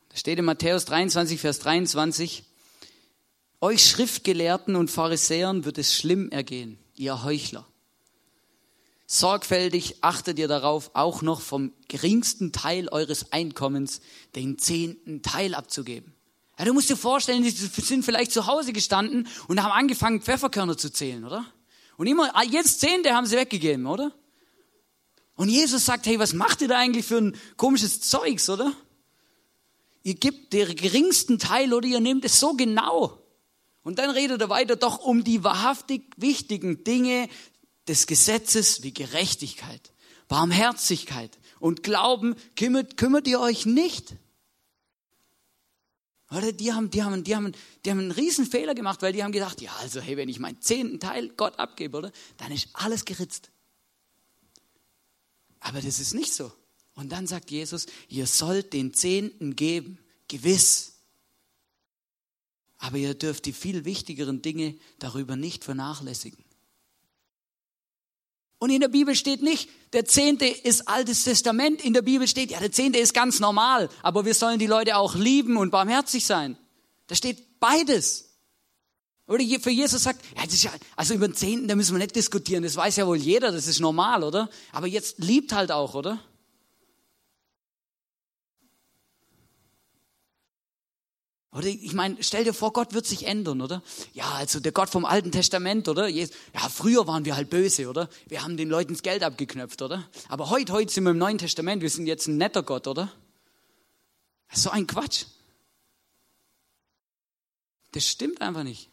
[0.10, 2.44] Da steht in Matthäus 23, Vers 23,
[3.62, 7.66] euch Schriftgelehrten und Pharisäern wird es schlimm ergehen, ihr Heuchler.
[9.06, 14.02] Sorgfältig achtet ihr darauf, auch noch vom geringsten Teil eures Einkommens
[14.36, 16.14] den zehnten Teil abzugeben.
[16.58, 20.78] Ja, du musst dir vorstellen, die sind vielleicht zu Hause gestanden und haben angefangen, Pfefferkörner
[20.78, 21.46] zu zählen, oder?
[21.98, 24.12] Und immer, ah, jetzt Zehnte haben sie weggegeben, oder?
[25.36, 28.72] Und Jesus sagt, hey, was macht ihr da eigentlich für ein komisches Zeugs, oder?
[30.04, 33.20] Ihr gebt den geringsten Teil oder ihr nehmt es so genau.
[33.84, 37.30] Und dann redet er weiter doch um die wahrhaftig wichtigen Dinge
[37.88, 39.92] des Gesetzes wie Gerechtigkeit,
[40.28, 42.36] Barmherzigkeit und Glauben.
[42.56, 44.16] Kümmert, kümmert ihr euch nicht?
[46.32, 47.54] Oder die haben, die haben, die haben,
[47.86, 50.40] die haben einen riesen Fehler gemacht, weil die haben gedacht, ja, also hey, wenn ich
[50.40, 53.52] meinen zehnten Teil Gott abgebe, oder, dann ist alles geritzt.
[55.60, 56.52] Aber das ist nicht so.
[56.96, 60.94] Und dann sagt Jesus, ihr sollt den Zehnten geben, gewiss.
[62.78, 66.43] Aber ihr dürft die viel wichtigeren Dinge darüber nicht vernachlässigen.
[68.64, 71.84] Und in der Bibel steht nicht, der Zehnte ist Altes Testament.
[71.84, 74.96] In der Bibel steht, ja, der Zehnte ist ganz normal, aber wir sollen die Leute
[74.96, 76.58] auch lieben und barmherzig sein.
[77.08, 78.38] Da steht beides.
[79.28, 82.64] Oder für Jesus sagt, ja, ja, also über den Zehnten, da müssen wir nicht diskutieren,
[82.64, 84.50] das weiß ja wohl jeder, das ist normal, oder?
[84.72, 86.22] Aber jetzt liebt halt auch, oder?
[91.54, 93.84] Oder ich meine, stell dir vor, Gott wird sich ändern, oder?
[94.14, 96.08] Ja, also der Gott vom Alten Testament, oder?
[96.08, 96.28] Ja,
[96.70, 98.10] früher waren wir halt böse, oder?
[98.28, 100.10] Wir haben den Leuten das Geld abgeknöpft, oder?
[100.30, 103.14] Aber heute, heute sind wir im Neuen Testament, wir sind jetzt ein netter Gott, oder?
[104.50, 105.26] Das ist so ein Quatsch.
[107.92, 108.90] Das stimmt einfach nicht.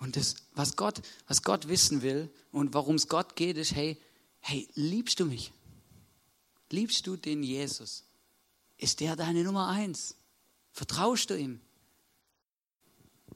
[0.00, 3.96] Und das, was Gott, was Gott wissen will und warum es Gott geht, ist, hey,
[4.40, 5.50] hey, liebst du mich?
[6.68, 8.04] Liebst du den Jesus?
[8.80, 10.14] Ist der deine Nummer eins?
[10.72, 11.60] Vertraust du ihm?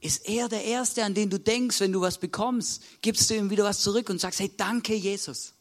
[0.01, 2.83] Ist er der Erste, an den du denkst, wenn du was bekommst?
[3.03, 5.53] Gibst du ihm wieder was zurück und sagst, hey, danke Jesus.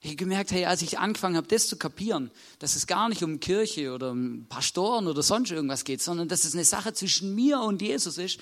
[0.00, 3.22] Ich habe gemerkt, hey, als ich angefangen habe, das zu kapieren, dass es gar nicht
[3.22, 7.34] um Kirche oder um Pastoren oder sonst irgendwas geht, sondern dass es eine Sache zwischen
[7.34, 8.40] mir und Jesus ist,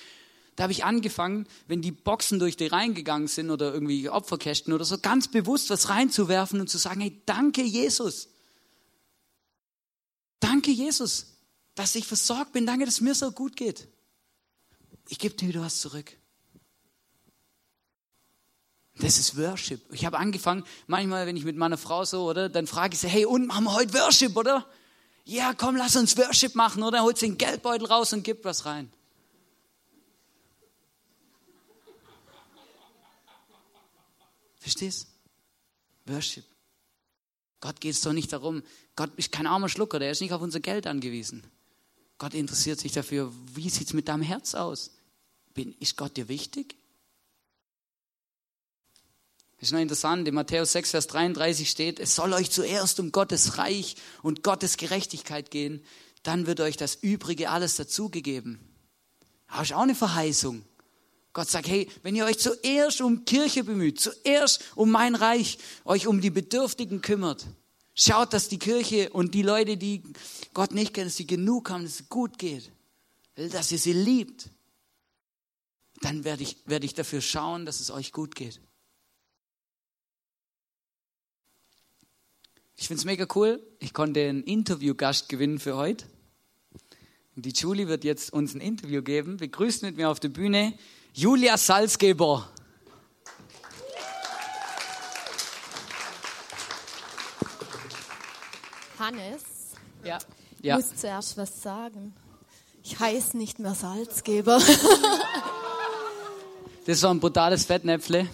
[0.55, 4.85] da habe ich angefangen, wenn die Boxen durch die reingegangen sind oder irgendwie Opferkästen oder
[4.85, 8.29] so, ganz bewusst was reinzuwerfen und zu sagen, hey, danke Jesus.
[10.39, 11.37] Danke, Jesus,
[11.75, 12.65] dass ich versorgt bin.
[12.65, 13.87] Danke, dass es mir so gut geht.
[15.09, 16.17] Ich gebe dir wieder was zurück.
[18.99, 19.81] Das ist Worship.
[19.91, 23.07] Ich habe angefangen, manchmal, wenn ich mit meiner Frau so, oder, dann frage ich sie,
[23.07, 24.65] hey, und machen wir heute Worship, oder?
[25.23, 27.03] Ja, komm, lass uns Worship machen, oder?
[27.03, 28.91] Holt sie den Geldbeutel raus und gibt was rein.
[34.59, 35.07] Verstehst?
[36.05, 36.45] Worship.
[37.59, 38.63] Gott geht es doch nicht darum,
[38.95, 41.43] Gott ist kein armer Schlucker, der ist nicht auf unser Geld angewiesen.
[42.17, 44.91] Gott interessiert sich dafür, wie sieht es mit deinem Herz aus?
[45.53, 46.75] Bin, ist Gott dir wichtig?
[49.59, 53.11] Das ist noch interessant, in Matthäus 6, Vers 33 steht, es soll euch zuerst um
[53.11, 55.83] Gottes Reich und Gottes Gerechtigkeit gehen,
[56.21, 58.59] dann wird euch das Übrige alles dazugegeben.
[59.47, 60.63] Das ist auch eine Verheißung.
[61.37, 66.07] Gott sagt, hey, wenn ihr euch zuerst um Kirche bemüht, zuerst um mein Reich, euch
[66.07, 67.45] um die Bedürftigen kümmert,
[67.93, 70.01] schaut, dass die Kirche und die Leute, die
[70.55, 72.71] Gott nicht kennen, dass sie genug haben, dass es gut geht,
[73.35, 74.49] dass ihr sie liebt,
[76.01, 78.59] dann werde ich, werde ich dafür schauen, dass es euch gut geht.
[82.77, 83.61] Ich finde es mega cool.
[83.77, 86.07] Ich konnte einen Interviewgast gewinnen für heute.
[87.35, 89.37] Die Julie wird jetzt uns ein Interview geben.
[89.37, 90.73] Begrüßt mit mir auf der Bühne
[91.17, 92.47] Julia Salzgeber.
[98.99, 99.43] Hannes,
[100.03, 100.17] Ja.
[100.59, 100.75] ich Ja.
[100.77, 102.13] muss zuerst was sagen.
[102.83, 104.61] Ich heiße nicht mehr Salzgeber.
[106.85, 108.29] Das war ein brutales Fettnäpfle.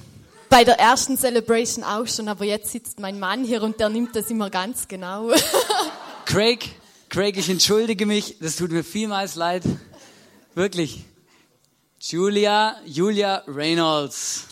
[0.48, 4.16] Bei der ersten Celebration auch schon, aber jetzt sitzt mein Mann hier und der nimmt
[4.16, 5.32] das immer ganz genau.
[6.26, 6.70] Craig,
[7.10, 8.36] Craig, ich entschuldige mich.
[8.40, 9.64] Das tut mir vielmals leid.
[10.54, 11.04] Wirklich.
[12.06, 14.48] Julia, Julia Reynolds.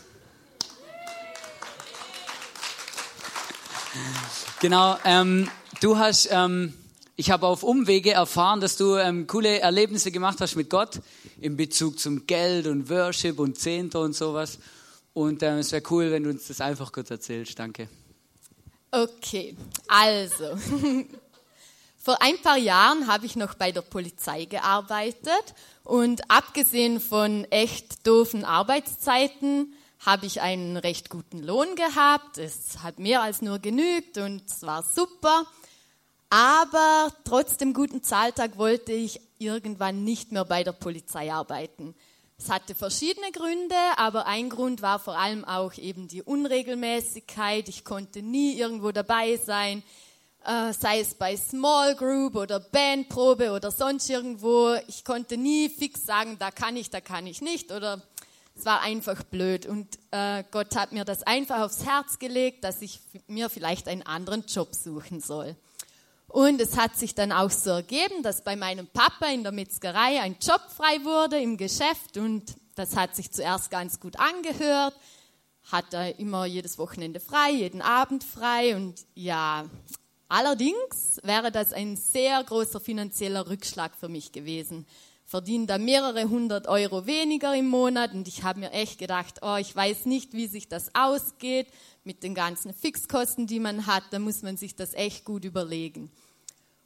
[4.61, 5.49] Genau, ähm,
[5.81, 6.73] du hast, ähm,
[7.17, 11.01] ich habe auf Umwege erfahren, dass du ähm, coole Erlebnisse gemacht hast mit Gott
[11.41, 14.57] in Bezug zum Geld und Worship und Zehnter und sowas.
[15.11, 17.59] Und ähm, es wäre cool, wenn du uns das einfach kurz erzählst.
[17.59, 17.89] Danke.
[18.91, 19.57] Okay,
[19.89, 20.57] also.
[22.03, 28.07] Vor ein paar Jahren habe ich noch bei der Polizei gearbeitet und abgesehen von echt
[28.07, 32.39] doofen Arbeitszeiten habe ich einen recht guten Lohn gehabt.
[32.39, 35.45] Es hat mehr als nur genügt und es war super.
[36.31, 41.93] Aber trotz dem guten Zahltag wollte ich irgendwann nicht mehr bei der Polizei arbeiten.
[42.39, 47.69] Es hatte verschiedene Gründe, aber ein Grund war vor allem auch eben die Unregelmäßigkeit.
[47.69, 49.83] Ich konnte nie irgendwo dabei sein,
[50.45, 54.75] äh, sei es bei Small Group oder Bandprobe oder sonst irgendwo.
[54.87, 58.01] Ich konnte nie fix sagen, da kann ich, da kann ich nicht oder
[58.55, 59.65] es war einfach blöd.
[59.65, 64.03] Und äh, Gott hat mir das einfach aufs Herz gelegt, dass ich mir vielleicht einen
[64.03, 65.55] anderen Job suchen soll.
[66.27, 70.21] Und es hat sich dann auch so ergeben, dass bei meinem Papa in der Metzgerei
[70.21, 74.95] ein Job frei wurde im Geschäft und das hat sich zuerst ganz gut angehört.
[75.71, 79.65] Hat er immer jedes Wochenende frei, jeden Abend frei und ja,
[80.31, 84.87] allerdings wäre das ein sehr großer finanzieller Rückschlag für mich gewesen.
[85.25, 89.57] Verdiene da mehrere hundert Euro weniger im Monat und ich habe mir echt gedacht, oh,
[89.57, 91.67] ich weiß nicht, wie sich das ausgeht
[92.03, 96.11] mit den ganzen Fixkosten, die man hat, da muss man sich das echt gut überlegen.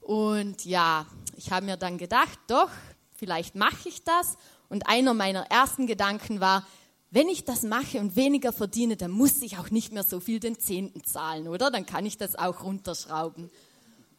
[0.01, 1.05] Und ja,
[1.35, 2.69] ich habe mir dann gedacht, doch,
[3.15, 4.37] vielleicht mache ich das.
[4.69, 6.67] Und einer meiner ersten Gedanken war,
[7.15, 10.41] wenn ich das mache und weniger verdiene, dann muss ich auch nicht mehr so viel
[10.41, 11.71] den Zehnten zahlen, oder?
[11.71, 13.49] Dann kann ich das auch runterschrauben.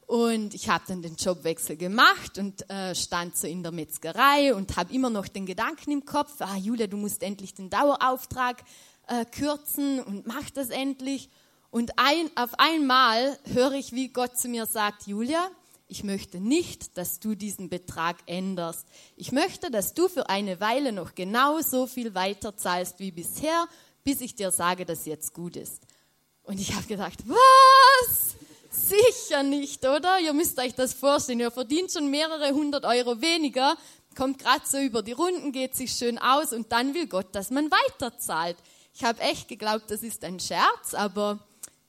[0.07, 4.79] Und ich habe dann den Jobwechsel gemacht und äh, stand so in der Metzgerei und
[4.79, 8.65] habe immer noch den Gedanken im Kopf, ah Julia, du musst endlich den Dauerauftrag
[9.09, 11.29] äh, kürzen und mach das endlich.
[11.71, 15.51] Und ein, auf einmal höre ich, wie Gott zu mir sagt, Julia,
[15.88, 18.87] ich möchte nicht, dass du diesen Betrag änderst.
[19.16, 23.66] Ich möchte, dass du für eine Weile noch genau so viel weiter zahlst wie bisher,
[24.03, 25.83] bis ich dir sage, dass jetzt gut ist.
[26.42, 28.37] Und ich habe gedacht, was?
[28.70, 30.20] Sicher nicht, oder?
[30.20, 31.40] Ihr müsst euch das vorstellen.
[31.40, 33.77] Ihr verdient schon mehrere hundert Euro weniger,
[34.16, 37.51] kommt gerade so über die Runden, geht sich schön aus und dann will Gott, dass
[37.51, 38.57] man weiterzahlt.
[38.94, 41.38] Ich habe echt geglaubt, das ist ein Scherz, aber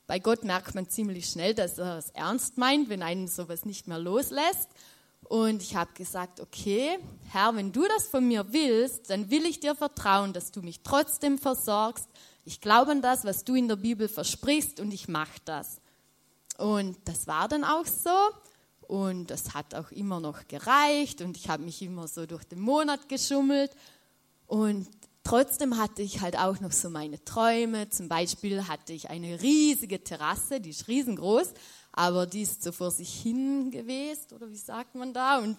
[0.08, 3.86] bei Gott merkt man ziemlich schnell, dass er es ernst meint, wenn einen sowas nicht
[3.86, 4.70] mehr loslässt.
[5.24, 9.60] Und ich habe gesagt, okay, Herr, wenn du das von mir willst, dann will ich
[9.60, 12.08] dir vertrauen, dass du mich trotzdem versorgst.
[12.46, 15.82] Ich glaube an das, was du in der Bibel versprichst und ich mache das.
[16.56, 18.16] Und das war dann auch so.
[18.80, 22.60] Und das hat auch immer noch gereicht und ich habe mich immer so durch den
[22.60, 23.72] Monat geschummelt.
[24.46, 24.88] Und
[25.28, 27.90] trotzdem hatte ich halt auch noch so meine Träume.
[27.90, 31.52] Zum Beispiel hatte ich eine riesige Terrasse, die ist riesengroß,
[31.92, 35.38] aber die ist so vor sich hin gewesen, oder wie sagt man da?
[35.38, 35.58] Und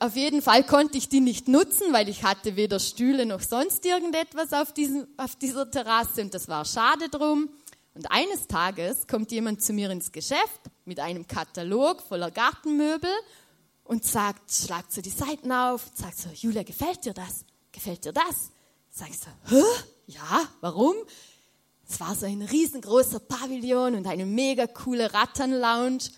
[0.00, 3.86] auf jeden Fall konnte ich die nicht nutzen, weil ich hatte weder Stühle noch sonst
[3.86, 7.48] irgendetwas auf, diesem, auf dieser Terrasse und das war schade drum.
[7.94, 13.12] Und eines Tages kommt jemand zu mir ins Geschäft mit einem Katalog voller Gartenmöbel
[13.84, 17.46] und sagt, schlagt so die Seiten auf, sagt so, Julia, gefällt dir das?
[17.72, 18.50] Gefällt dir das?
[18.96, 19.62] Sag ich so, hä?
[20.06, 20.94] Ja, warum?
[21.88, 26.10] Es war so ein riesengroßer Pavillon und eine mega coole Rattern-Lounge.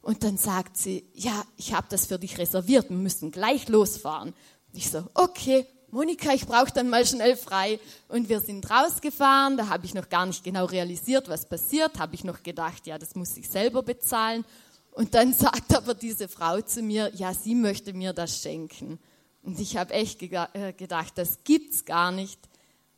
[0.00, 4.30] Und dann sagt sie, ja, ich habe das für dich reserviert, wir müssen gleich losfahren.
[4.30, 7.78] Und ich so, okay, Monika, ich brauche dann mal schnell frei.
[8.08, 12.14] Und wir sind rausgefahren, da habe ich noch gar nicht genau realisiert, was passiert, habe
[12.14, 14.46] ich noch gedacht, ja, das muss ich selber bezahlen.
[14.92, 18.98] Und dann sagt aber diese Frau zu mir, ja, sie möchte mir das schenken.
[19.46, 22.40] Und ich habe echt gedacht, das gibt's gar nicht.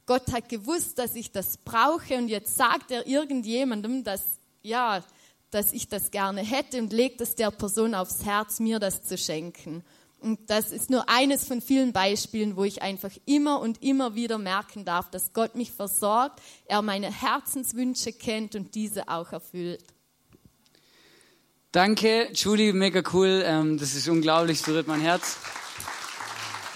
[0.07, 5.05] Gott hat gewusst, dass ich das brauche und jetzt sagt er irgendjemandem, dass, ja,
[5.51, 9.19] dass ich das gerne hätte und legt es der Person aufs Herz, mir das zu
[9.19, 9.85] schenken.
[10.21, 14.39] Und das ist nur eines von vielen Beispielen, wo ich einfach immer und immer wieder
[14.39, 19.85] merken darf, dass Gott mich versorgt, er meine Herzenswünsche kennt und diese auch erfüllt.
[21.73, 23.43] Danke, Julie, mega cool.
[23.45, 25.37] Ähm, das ist unglaublich, berührt mein Herz.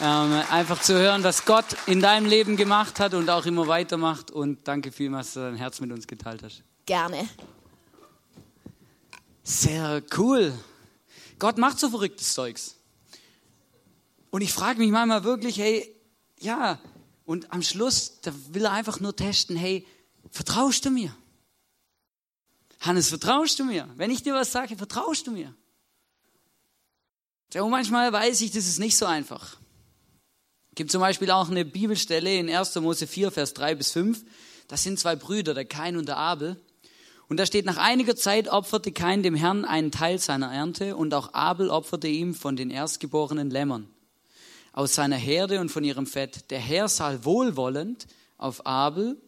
[0.04, 4.32] Ähm, einfach zu hören, was Gott in deinem Leben gemacht hat und auch immer weitermacht.
[4.32, 6.64] Und danke vielmals, dass du dein Herz mit uns geteilt hast.
[6.86, 7.28] Gerne.
[9.44, 10.58] Sehr cool.
[11.38, 12.74] Gott macht so verrücktes Zeugs.
[14.30, 15.94] Und ich frage mich manchmal wirklich, hey,
[16.40, 16.80] ja,
[17.24, 19.86] und am Schluss, da will er einfach nur testen, hey,
[20.32, 21.14] vertraust du mir?
[22.80, 23.88] Hannes, vertraust du mir?
[23.94, 25.54] Wenn ich dir was sage, vertraust du mir?
[27.54, 29.61] Ja, und manchmal weiß ich, das ist nicht so einfach.
[30.74, 32.74] Gibt zum Beispiel auch eine Bibelstelle in 1.
[32.76, 34.24] Mose 4, Vers 3 bis 5.
[34.68, 36.56] Das sind zwei Brüder, der Kain und der Abel.
[37.28, 41.12] Und da steht, nach einiger Zeit opferte Kain dem Herrn einen Teil seiner Ernte und
[41.12, 43.88] auch Abel opferte ihm von den erstgeborenen Lämmern
[44.72, 46.50] aus seiner Herde und von ihrem Fett.
[46.50, 48.06] Der Herr sah wohlwollend
[48.38, 49.20] auf Abel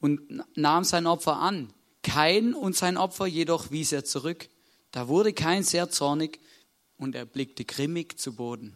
[0.00, 1.72] und nahm sein Opfer an.
[2.02, 4.48] Kein und sein Opfer jedoch wies er zurück.
[4.90, 6.40] Da wurde kein sehr zornig
[6.96, 8.74] und er blickte grimmig zu Boden.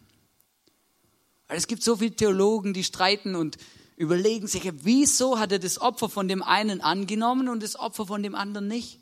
[1.53, 3.59] Weil es gibt so viele Theologen, die streiten und
[3.95, 8.23] überlegen sich, wieso hat er das Opfer von dem einen angenommen und das Opfer von
[8.23, 9.01] dem anderen nicht?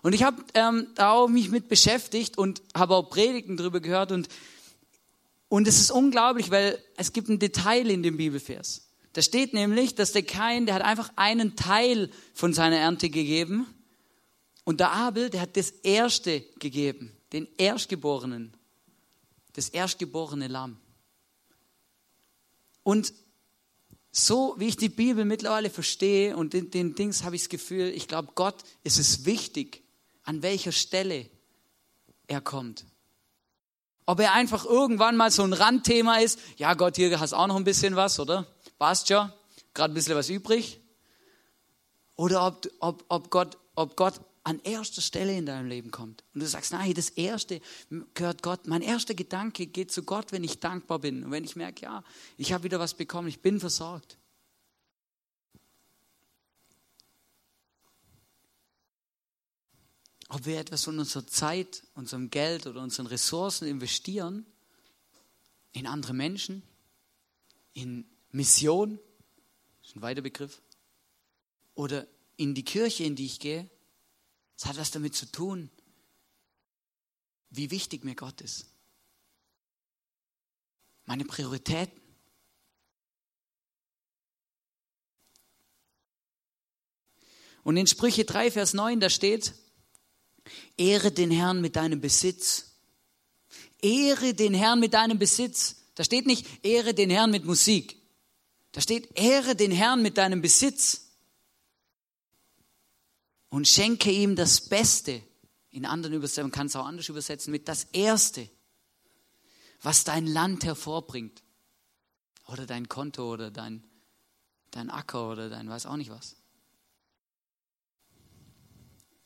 [0.00, 4.10] Und ich habe ähm, da auch mich mit beschäftigt und habe auch Predigten darüber gehört
[4.10, 4.28] und
[5.50, 8.88] und es ist unglaublich, weil es gibt ein Detail in dem Bibelvers.
[9.12, 13.66] Da steht nämlich, dass der Kain, der hat einfach einen Teil von seiner Ernte gegeben.
[14.64, 18.56] Und der Abel, der hat das Erste gegeben, den Erstgeborenen,
[19.52, 20.78] das erstgeborene Lamm.
[22.82, 23.12] Und
[24.12, 27.88] so wie ich die Bibel mittlerweile verstehe und den, den Dings habe ich das Gefühl,
[27.88, 29.84] ich glaube, Gott ist es wichtig,
[30.24, 31.30] an welcher Stelle
[32.26, 32.84] er kommt.
[34.06, 37.56] Ob er einfach irgendwann mal so ein Randthema ist, ja Gott, hier hast auch noch
[37.56, 38.46] ein bisschen was, oder?
[38.78, 39.32] Passt ja,
[39.74, 40.80] gerade ein bisschen was übrig.
[42.16, 46.24] Oder ob, ob, ob, Gott, ob Gott an erster Stelle in deinem Leben kommt.
[46.34, 47.60] Und du sagst, nein, das Erste
[48.14, 48.66] gehört Gott.
[48.66, 51.24] Mein erster Gedanke geht zu Gott, wenn ich dankbar bin.
[51.24, 52.04] Und wenn ich merke, ja,
[52.36, 54.16] ich habe wieder was bekommen, ich bin versorgt.
[60.30, 64.46] ob wir etwas von unserer Zeit, unserem Geld oder unseren Ressourcen investieren
[65.72, 66.62] in andere Menschen,
[67.72, 69.00] in Mission,
[69.80, 70.62] das ist ein weiter Begriff,
[71.74, 73.68] oder in die Kirche, in die ich gehe,
[74.60, 75.70] es hat was damit zu tun,
[77.48, 78.66] wie wichtig mir Gott ist.
[81.06, 81.98] Meine Prioritäten.
[87.62, 89.54] Und in Sprüche 3, Vers 9, da steht,
[90.76, 92.74] Ehre den Herrn mit deinem Besitz.
[93.80, 95.76] Ehre den Herrn mit deinem Besitz.
[95.94, 97.96] Da steht nicht, ehre den Herrn mit Musik.
[98.72, 101.09] Da steht, ehre den Herrn mit deinem Besitz.
[103.50, 105.22] Und schenke ihm das Beste.
[105.70, 108.48] In anderen Übersetzungen kann es auch anders übersetzen, mit das Erste,
[109.82, 111.42] was dein Land hervorbringt.
[112.46, 113.84] Oder dein Konto oder dein,
[114.70, 116.36] dein Acker oder dein weiß auch nicht was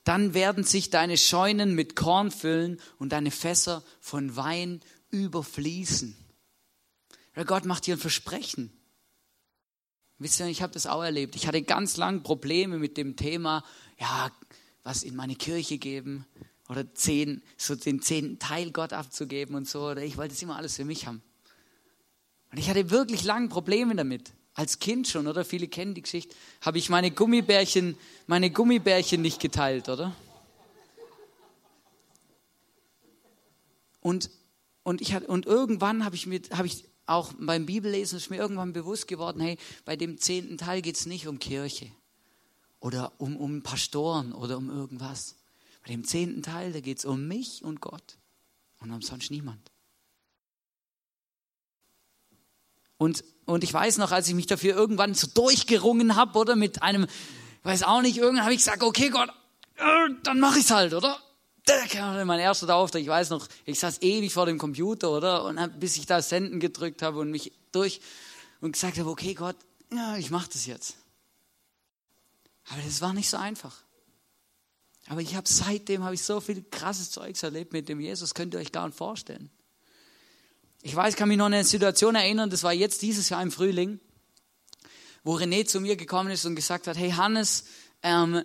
[0.04, 6.14] dann werden sich deine Scheunen mit Korn füllen und deine Fässer von Wein überfließen.
[7.46, 8.70] Gott macht dir ein Versprechen.
[10.18, 11.34] Wisst ihr, ich habe das auch erlebt.
[11.34, 13.64] Ich hatte ganz lang Probleme mit dem Thema,
[13.98, 14.30] ja,
[14.83, 16.26] was in meine Kirche geben
[16.68, 19.88] oder zehn, so den zehnten Teil Gott abzugeben und so.
[19.88, 21.22] Oder ich wollte es immer alles für mich haben.
[22.50, 25.44] Und ich hatte wirklich lang Probleme damit als Kind schon, oder?
[25.44, 26.35] Viele kennen die Geschichte.
[26.61, 30.14] Habe ich meine Gummibärchen, meine Gummibärchen nicht geteilt, oder?
[34.00, 34.30] Und,
[34.83, 38.72] und, ich, und irgendwann habe ich, mit, habe ich auch beim Bibellesen ist mir irgendwann
[38.72, 41.90] bewusst geworden, hey, bei dem zehnten Teil geht es nicht um Kirche
[42.85, 45.37] oder um, um Pastoren oder um irgendwas.
[45.83, 48.18] Bei dem zehnten Teil, da geht es um mich und Gott
[48.79, 49.70] und um sonst niemand.
[52.99, 56.83] Und, und ich weiß noch, als ich mich dafür irgendwann so durchgerungen habe, oder mit
[56.83, 57.07] einem,
[57.62, 59.31] weiß auch nicht, irgendwann habe ich gesagt, okay Gott,
[59.77, 61.19] äh, dann mache ich es halt, oder?
[62.27, 65.44] Mein erster Auftritt, ich weiß noch, ich saß ewig vor dem Computer, oder?
[65.46, 68.02] Und hab, bis ich da Senden gedrückt habe und mich durch
[68.61, 69.56] und gesagt habe, okay Gott,
[69.90, 70.98] ja, ich mache das jetzt.
[72.69, 73.85] Aber das war nicht so einfach.
[75.08, 78.54] Aber ich habe seitdem habe ich so viel krasses Zeugs erlebt mit dem Jesus, könnt
[78.54, 79.50] ihr euch gar nicht vorstellen.
[80.83, 83.50] Ich weiß, kann mich noch an eine Situation erinnern, das war jetzt dieses Jahr im
[83.50, 84.00] Frühling,
[85.23, 87.65] wo René zu mir gekommen ist und gesagt hat, hey Hannes,
[88.02, 88.44] ähm,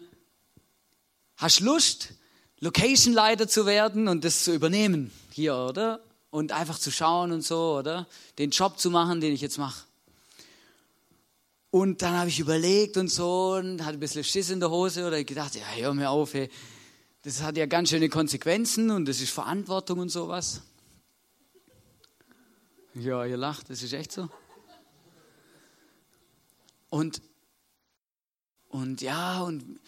[1.38, 2.14] hast Lust,
[2.60, 6.02] Location-Leiter zu werden und das zu übernehmen hier, oder?
[6.30, 8.08] Und einfach zu schauen und so, oder?
[8.38, 9.86] Den Job zu machen, den ich jetzt mache.
[11.72, 15.06] Und dann habe ich überlegt und so und hatte ein bisschen Schiss in der Hose
[15.06, 16.50] oder gedacht, ja, hör mir auf, hey.
[17.22, 20.64] das hat ja ganz schöne Konsequenzen und das ist Verantwortung und sowas.
[22.96, 24.30] Ja, ihr lacht, das ist echt so.
[26.90, 27.22] Und,
[28.70, 29.80] und ja, und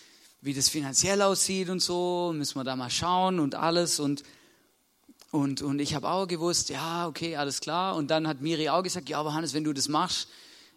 [0.42, 4.00] wie das finanziell aussieht und so, müssen wir da mal schauen und alles.
[4.00, 4.22] Und,
[5.32, 7.96] und, und ich habe auch gewusst, ja, okay, alles klar.
[7.96, 10.28] Und dann hat Miri auch gesagt, ja, aber Hannes, wenn du das machst,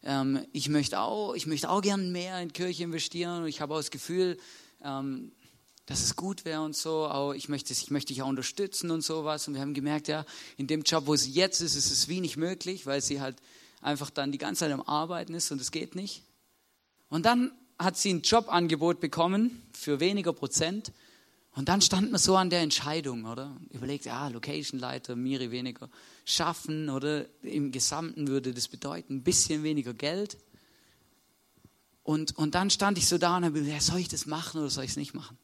[0.05, 3.42] ähm, ich möchte auch, ich auch gern mehr in Kirche investieren.
[3.42, 4.38] Und ich habe auch das Gefühl,
[4.82, 5.32] ähm,
[5.86, 7.07] dass es gut wäre und so.
[7.07, 9.48] Auch ich möchte, ich möchte dich auch unterstützen und sowas.
[9.48, 10.24] Und wir haben gemerkt, ja,
[10.57, 13.36] in dem Job, wo sie jetzt ist, ist es wie nicht möglich, weil sie halt
[13.80, 16.22] einfach dann die ganze Zeit am Arbeiten ist und es geht nicht.
[17.09, 20.92] Und dann hat sie ein Jobangebot bekommen für weniger Prozent.
[21.55, 23.57] Und dann stand man so an der Entscheidung, oder?
[23.70, 25.88] Überlegt, ja, Location-Leiter, Miri weniger
[26.24, 27.26] schaffen, oder?
[27.42, 30.38] Im Gesamten würde das bedeuten, ein bisschen weniger Geld.
[32.02, 34.70] Und, und dann stand ich so da und habe gesagt, soll ich das machen oder
[34.70, 35.38] soll ich es nicht machen?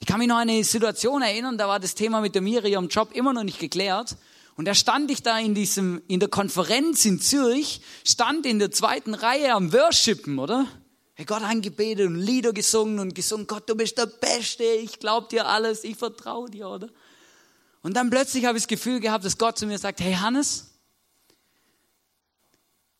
[0.00, 2.76] Ich kann mich noch an eine Situation erinnern, da war das Thema mit der Miri
[2.76, 4.16] am Job immer noch nicht geklärt.
[4.56, 8.70] Und da stand ich da in diesem, in der Konferenz in Zürich, stand in der
[8.70, 10.66] zweiten Reihe am Worshipen, oder?
[11.14, 15.28] Hey, Gott angebetet und Lieder gesungen und gesungen, Gott, du bist der Beste, ich glaub
[15.28, 16.88] dir alles, ich vertraue dir, oder?
[17.88, 20.74] Und dann plötzlich habe ich das Gefühl gehabt, dass Gott zu mir sagt, hey Hannes,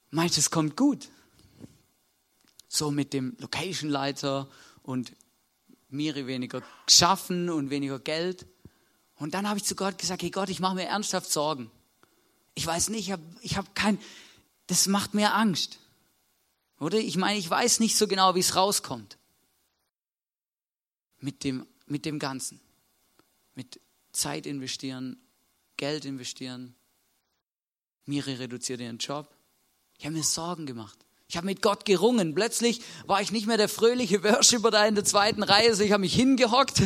[0.09, 1.11] meinst du, es kommt gut?
[2.69, 4.49] So mit dem Location-Leiter
[4.83, 5.13] und
[5.91, 8.47] Miri weniger geschaffen und weniger Geld.
[9.17, 11.71] Und dann habe ich zu Gott gesagt, hey Gott, ich mache mir ernsthaft Sorgen.
[12.55, 13.99] Ich weiß nicht, ich habe ich hab kein,
[14.69, 15.81] das macht mir Angst.
[16.81, 16.97] Oder?
[16.97, 19.19] Ich meine, ich weiß nicht so genau, wie es rauskommt.
[21.21, 22.59] Mit dem, mit dem Ganzen.
[23.55, 23.83] Mit
[24.19, 25.17] Zeit investieren,
[25.77, 26.75] Geld investieren.
[28.05, 29.29] Miri reduziert ihren Job.
[29.99, 30.99] Ich habe mir Sorgen gemacht.
[31.29, 32.35] Ich habe mit Gott gerungen.
[32.35, 35.69] Plötzlich war ich nicht mehr der fröhliche Worshipper da in der zweiten Reihe.
[35.69, 36.83] Also ich habe mich hingehockt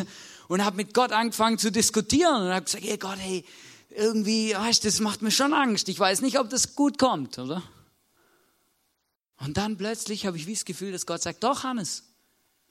[0.49, 3.45] und habe mit Gott angefangen zu diskutieren und habe gesagt, hey Gott, hey,
[3.91, 5.89] irgendwie, weißt, das macht mir schon Angst.
[5.89, 7.63] Ich weiß nicht, ob das gut kommt, oder?
[9.39, 12.05] Und dann plötzlich habe ich wie das Gefühl, dass Gott sagt, doch Hannes,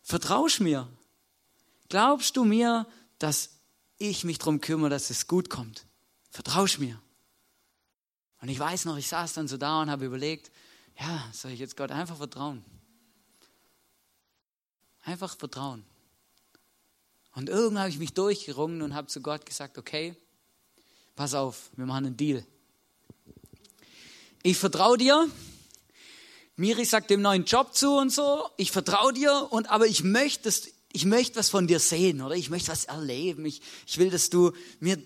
[0.01, 0.87] vertraust mir.
[1.89, 2.87] Glaubst du mir,
[3.19, 3.60] dass
[4.09, 5.85] ich mich darum kümmere, dass es gut kommt?
[6.29, 6.99] Vertraust mir.
[8.41, 10.51] Und ich weiß noch, ich saß dann so da und habe überlegt,
[10.99, 12.63] ja, soll ich jetzt Gott einfach vertrauen?
[15.03, 15.85] Einfach vertrauen.
[17.33, 20.15] Und irgendwann habe ich mich durchgerungen und habe zu Gott gesagt, okay,
[21.15, 22.45] pass auf, wir machen einen Deal.
[24.43, 25.29] Ich vertraue dir.
[26.55, 28.49] Miri sagt dem neuen Job zu und so.
[28.57, 32.35] Ich vertraue dir und aber ich möchte, dass, ich möchte was von dir sehen oder
[32.35, 33.45] ich möchte was erleben.
[33.45, 34.97] Ich, ich will, dass du mir,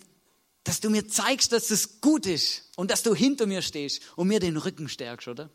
[0.63, 4.27] dass du mir zeigst, dass das gut ist und dass du hinter mir stehst und
[4.27, 5.49] mir den Rücken stärkst, oder?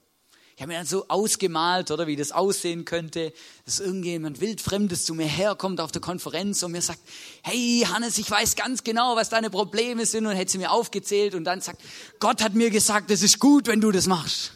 [0.60, 3.32] Ich habe mir dann so ausgemalt, oder wie das aussehen könnte,
[3.64, 7.00] dass irgendjemand wildfremdes zu mir herkommt auf der Konferenz und mir sagt,
[7.42, 11.34] hey Hannes, ich weiß ganz genau, was deine Probleme sind und hätte sie mir aufgezählt
[11.34, 11.80] und dann sagt,
[12.18, 14.52] Gott hat mir gesagt, es ist gut, wenn du das machst.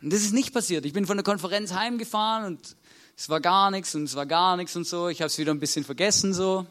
[0.00, 0.86] Und das ist nicht passiert.
[0.86, 2.76] Ich bin von der Konferenz heimgefahren und
[3.16, 5.08] es war gar nichts und es war gar nichts und so.
[5.08, 6.66] Ich habe es wieder ein bisschen vergessen so.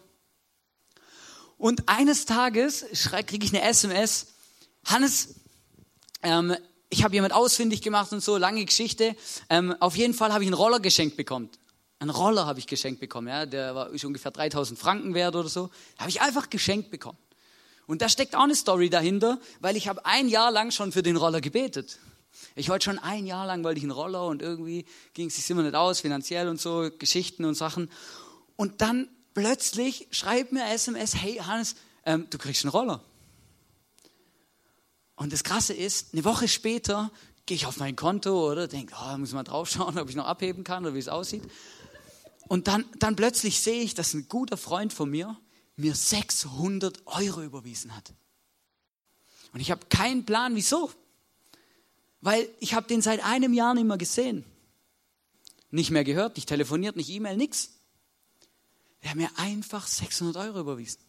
[1.58, 2.86] Und eines Tages
[3.26, 4.28] kriege ich eine SMS,
[4.86, 5.36] Hannes,
[6.22, 6.56] ähm,
[6.90, 9.16] ich habe jemand ausfindig gemacht und so, lange Geschichte.
[9.50, 11.50] Ähm, auf jeden Fall habe ich einen Roller geschenkt bekommen.
[12.00, 15.50] Einen Roller habe ich geschenkt bekommen, ja, der war ist ungefähr 3000 Franken wert oder
[15.50, 15.72] so.
[15.98, 17.18] Habe ich einfach geschenkt bekommen.
[17.88, 21.04] Und da steckt auch eine Story dahinter, weil ich habe ein Jahr lang schon für
[21.04, 21.98] den Roller gebetet.
[22.56, 25.50] Ich wollte schon ein Jahr lang, weil ich einen Roller und irgendwie ging es sich
[25.50, 27.90] immer nicht aus, finanziell und so, Geschichten und Sachen.
[28.56, 31.76] Und dann plötzlich schreibt mir SMS, hey Hannes,
[32.06, 33.04] ähm, du kriegst einen Roller.
[35.16, 37.12] Und das Krasse ist, eine Woche später
[37.46, 40.26] gehe ich auf mein Konto oder denke, oh, muss mal drauf schauen, ob ich noch
[40.26, 41.44] abheben kann oder wie es aussieht.
[42.48, 45.38] Und dann, dann plötzlich sehe ich, dass ein guter Freund von mir
[45.76, 48.14] mir 600 Euro überwiesen hat.
[49.54, 50.92] Und ich habe keinen Plan, wieso.
[52.22, 54.44] Weil ich habe den seit einem Jahr nicht mehr gesehen.
[55.72, 57.72] Nicht mehr gehört, nicht telefoniert, nicht E-Mail, nichts.
[59.02, 61.00] Er hat mir einfach 600 Euro überwiesen.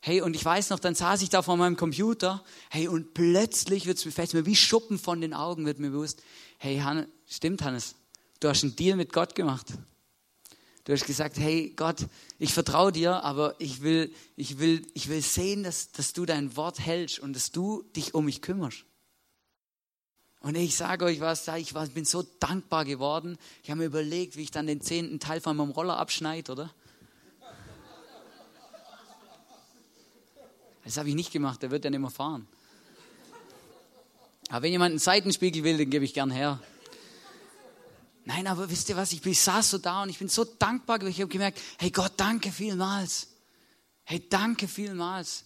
[0.00, 2.42] Hey, und ich weiß noch, dann saß ich da vor meinem Computer.
[2.70, 6.22] Hey, und plötzlich wird's mir, fällt mir wie Schuppen von den Augen, wird mir bewusst.
[6.58, 7.94] Hey, Hannes, stimmt, Hannes.
[8.40, 9.66] Du hast einen Deal mit Gott gemacht.
[10.84, 12.06] Du hast gesagt, hey Gott,
[12.40, 16.56] ich vertraue dir, aber ich will, ich will, ich will sehen, dass, dass du dein
[16.56, 18.84] Wort hältst und dass du dich um mich kümmerst.
[20.42, 23.38] Und ich sage euch was, ich bin so dankbar geworden.
[23.62, 26.70] Ich habe mir überlegt, wie ich dann den zehnten Teil von meinem Roller abschneide, oder?
[30.84, 32.48] Das habe ich nicht gemacht, der wird ja nicht mehr fahren.
[34.48, 36.60] Aber wenn jemand einen Seitenspiegel will, den gebe ich gern her.
[38.24, 41.02] Nein, aber wisst ihr was, ich, ich saß so da und ich bin so dankbar,
[41.04, 43.28] ich habe gemerkt, hey Gott, danke vielmals.
[44.04, 45.44] Hey, danke vielmals.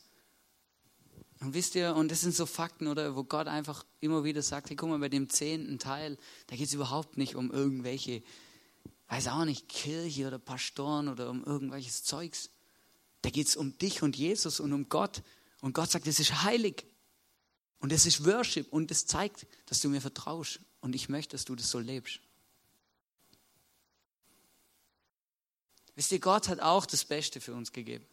[1.41, 4.71] Und wisst ihr, und das sind so Fakten, oder, wo Gott einfach immer wieder sagt,
[4.71, 6.17] hey, guck mal, bei dem zehnten Teil,
[6.47, 8.23] da geht es überhaupt nicht um irgendwelche,
[9.09, 12.51] weiß auch nicht, Kirche oder Pastoren oder um irgendwelches Zeugs.
[13.21, 15.23] Da geht es um dich und Jesus und um Gott.
[15.61, 16.87] Und Gott sagt, es ist heilig.
[17.81, 18.73] Und es ist Worship.
[18.73, 20.61] Und es zeigt, dass du mir vertraust.
[20.81, 22.21] Und ich möchte, dass du das so lebst.
[25.97, 28.07] Wisst ihr, Gott hat auch das Beste für uns gegeben.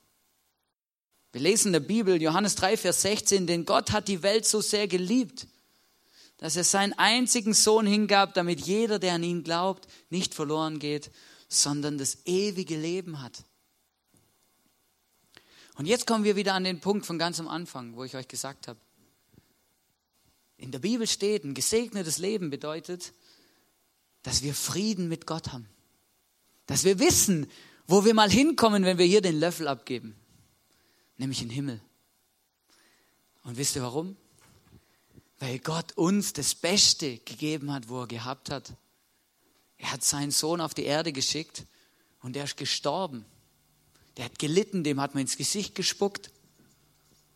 [1.34, 4.62] Wir lesen in der Bibel, Johannes 3, Vers 16, denn Gott hat die Welt so
[4.62, 5.48] sehr geliebt,
[6.38, 11.10] dass er seinen einzigen Sohn hingab, damit jeder, der an ihn glaubt, nicht verloren geht,
[11.50, 13.44] sondern das ewige Leben hat.
[15.76, 18.28] Und jetzt kommen wir wieder an den Punkt von ganz am Anfang, wo ich euch
[18.28, 18.80] gesagt habe.
[20.58, 23.12] In der Bibel steht, ein gesegnetes Leben bedeutet,
[24.22, 25.68] dass wir Frieden mit Gott haben.
[26.68, 27.48] Dass wir wissen,
[27.88, 30.16] wo wir mal hinkommen, wenn wir hier den Löffel abgeben
[31.24, 31.80] nämlich den Himmel.
[33.44, 34.18] Und wisst ihr warum?
[35.40, 38.74] Weil Gott uns das Beste gegeben hat, wo er gehabt hat.
[39.78, 41.64] Er hat seinen Sohn auf die Erde geschickt
[42.22, 43.26] und er ist gestorben.
[44.18, 46.30] Der hat gelitten, dem hat man ins Gesicht gespuckt.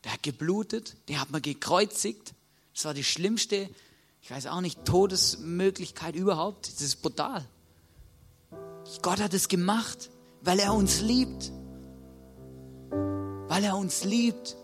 [0.04, 2.34] Der hat geblutet, den hat man gekreuzigt.
[2.74, 3.70] Das war die schlimmste,
[4.22, 6.68] ich weiß auch nicht, Todesmöglichkeit überhaupt.
[6.68, 7.48] Das ist brutal.
[9.02, 10.10] Gott hat es gemacht,
[10.42, 11.52] weil er uns liebt
[13.58, 14.56] weil er uns liebt.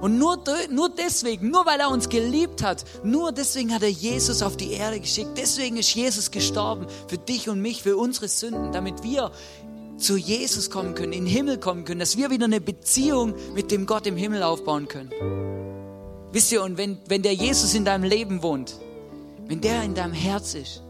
[0.00, 4.40] Und nur, nur deswegen, nur weil er uns geliebt hat, nur deswegen hat er Jesus
[4.40, 5.32] auf die Erde geschickt.
[5.36, 9.30] Deswegen ist Jesus gestorben für dich und mich, für unsere Sünden, damit wir
[9.98, 13.70] zu Jesus kommen können, in den Himmel kommen können, dass wir wieder eine Beziehung mit
[13.70, 15.10] dem Gott im Himmel aufbauen können.
[16.32, 18.76] Wisst ihr, und wenn, wenn der Jesus in deinem Leben wohnt,
[19.48, 20.82] wenn der in deinem Herz ist,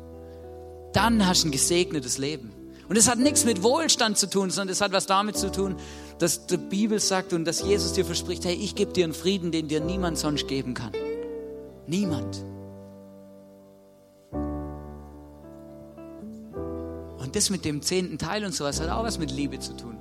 [0.92, 2.52] dann hast du ein gesegnetes Leben.
[2.88, 5.76] Und es hat nichts mit Wohlstand zu tun, sondern es hat was damit zu tun,
[6.18, 9.52] dass die Bibel sagt und dass Jesus dir verspricht, hey, ich gebe dir einen Frieden,
[9.52, 10.92] den dir niemand sonst geben kann.
[11.86, 12.44] Niemand.
[17.18, 19.96] Und das mit dem zehnten Teil und sowas hat auch was mit Liebe zu tun.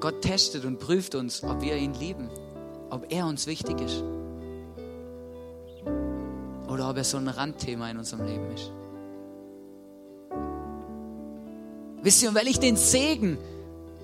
[0.00, 2.28] Gott testet und prüft uns, ob wir ihn lieben,
[2.90, 4.02] ob er uns wichtig ist.
[6.68, 8.72] Oder ob er so ein Randthema in unserem Leben ist.
[12.02, 13.38] Wisst ihr, und weil ich den Segen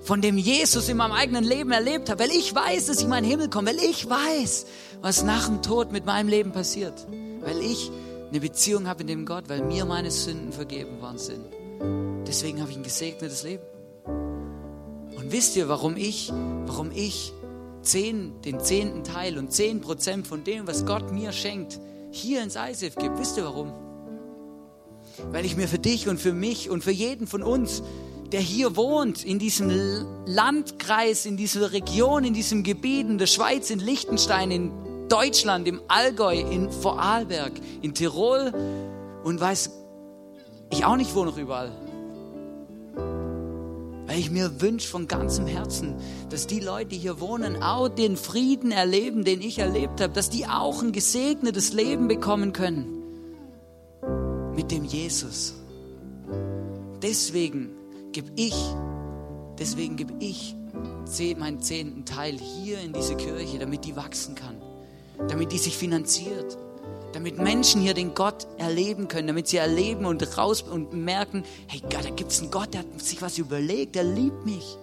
[0.01, 3.09] von dem Jesus in meinem eigenen Leben erlebt habe, weil ich weiß, dass ich in
[3.09, 4.65] meinen Himmel komme, weil ich weiß,
[5.01, 7.07] was nach dem Tod mit meinem Leben passiert,
[7.41, 7.91] weil ich
[8.29, 11.45] eine Beziehung habe mit dem Gott, weil mir meine Sünden vergeben worden sind.
[12.27, 13.63] Deswegen habe ich ein gesegnetes Leben.
[14.05, 16.31] Und wisst ihr, warum ich,
[16.65, 17.33] warum ich
[17.81, 21.79] zehn, den zehnten Teil und zehn Prozent von dem, was Gott mir schenkt,
[22.11, 23.17] hier ins ISF gebe?
[23.17, 23.73] Wisst ihr warum?
[25.31, 27.83] weil ich mir für dich und für mich und für jeden von uns,
[28.31, 33.69] der hier wohnt, in diesem Landkreis, in dieser Region, in diesem Gebiet, in der Schweiz,
[33.69, 34.71] in Liechtenstein, in
[35.09, 38.53] Deutschland, im Allgäu, in Vorarlberg, in Tirol
[39.23, 39.71] und weiß
[40.71, 41.71] ich auch nicht, wo noch überall.
[44.05, 45.95] Weil ich mir wünsche von ganzem Herzen,
[46.29, 50.29] dass die Leute, die hier wohnen, auch den Frieden erleben, den ich erlebt habe, dass
[50.29, 52.95] die auch ein gesegnetes Leben bekommen können
[54.55, 55.55] mit dem Jesus.
[57.01, 57.78] Deswegen
[58.21, 58.55] gebe ich,
[59.57, 60.55] deswegen gebe ich
[61.37, 64.61] meinen zehnten Teil hier in diese Kirche, damit die wachsen kann,
[65.27, 66.57] damit die sich finanziert,
[67.13, 71.81] damit Menschen hier den Gott erleben können, damit sie erleben und raus und merken, hey
[71.81, 74.77] Gott, da gibt es einen Gott, der hat sich was überlegt, der liebt mich.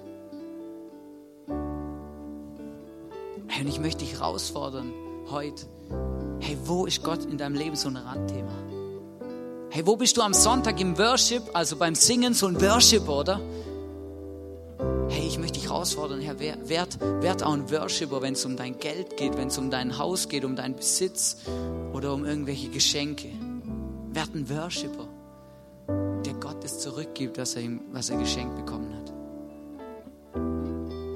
[3.49, 4.93] Hey, und ich möchte dich herausfordern
[5.31, 5.67] heute.
[6.41, 8.86] Hey, wo ist Gott in deinem Leben so ein Randthema?
[9.77, 13.39] Hey, wo bist du am Sonntag im Worship, also beim Singen, so ein Worship, oder?
[15.11, 18.79] Hey, ich möchte dich herausfordern, Herr, werd, werd auch ein Worshipper, wenn es um dein
[18.79, 21.37] Geld geht, wenn es um dein Haus geht, um deinen Besitz
[21.93, 23.29] oder um irgendwelche Geschenke.
[24.15, 25.09] Werd ein Worshipper,
[26.25, 29.13] der Gott es zurückgibt, was er, ihm, was er geschenkt bekommen hat.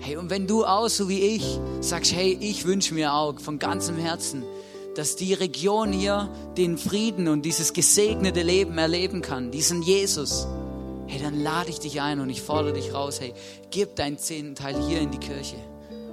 [0.04, 3.58] Hey, und wenn du auch, so wie ich, sagst, hey, ich wünsche mir auch von
[3.58, 4.44] ganzem Herzen,
[5.00, 6.28] dass die Region hier
[6.58, 10.46] den Frieden und dieses gesegnete Leben erleben kann, diesen Jesus,
[11.06, 13.32] hey, dann lade ich dich ein und ich fordere dich raus, hey,
[13.70, 15.56] gib deinen zehnten Teil hier in die Kirche.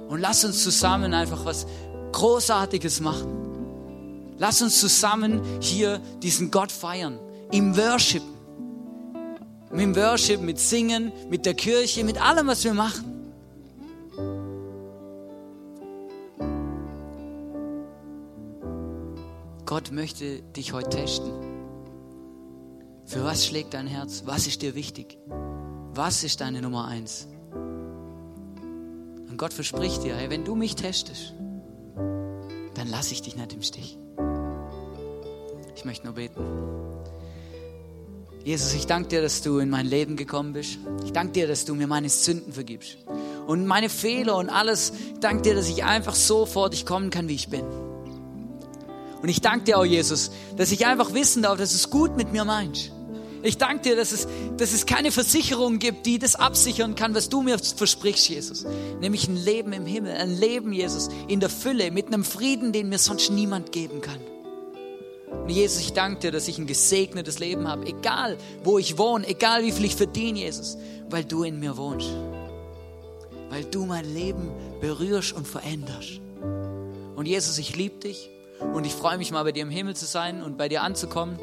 [0.08, 1.66] Und lass uns zusammen einfach was
[2.12, 4.34] Großartiges machen.
[4.38, 7.18] Lass uns zusammen hier diesen Gott feiern,
[7.52, 8.22] im Worship,
[9.70, 13.17] mit Worship, mit Singen, mit der Kirche, mit allem, was wir machen.
[19.68, 21.30] Gott möchte dich heute testen.
[23.04, 24.22] Für was schlägt dein Herz?
[24.24, 25.18] Was ist dir wichtig?
[25.92, 27.28] Was ist deine Nummer eins?
[29.28, 31.34] Und Gott verspricht dir, hey, wenn du mich testest,
[31.96, 33.98] dann lasse ich dich nicht im Stich.
[35.76, 36.42] Ich möchte nur beten.
[38.44, 40.78] Jesus, ich danke dir, dass du in mein Leben gekommen bist.
[41.04, 42.96] Ich danke dir, dass du mir meine Sünden vergibst.
[43.46, 44.94] Und meine Fehler und alles.
[45.12, 47.66] Ich danke dir, dass ich einfach so vor dich kommen kann, wie ich bin.
[49.22, 52.32] Und ich danke dir auch, Jesus, dass ich einfach wissen darf, dass es gut mit
[52.32, 52.92] mir meinst.
[53.42, 57.28] Ich danke dir, dass es, dass es keine Versicherung gibt, die das absichern kann, was
[57.28, 58.64] du mir versprichst, Jesus.
[59.00, 62.88] Nämlich ein Leben im Himmel, ein Leben, Jesus, in der Fülle, mit einem Frieden, den
[62.88, 64.20] mir sonst niemand geben kann.
[65.30, 69.26] Und Jesus, ich danke dir, dass ich ein gesegnetes Leben habe, egal wo ich wohne,
[69.28, 70.76] egal wie viel ich verdiene, Jesus,
[71.08, 72.08] weil du in mir wohnst.
[73.50, 74.50] Weil du mein Leben
[74.80, 76.20] berührst und veränderst.
[77.14, 78.30] Und Jesus, ich liebe dich
[78.60, 81.38] und ich freue mich mal bei dir im Himmel zu sein und bei dir anzukommen.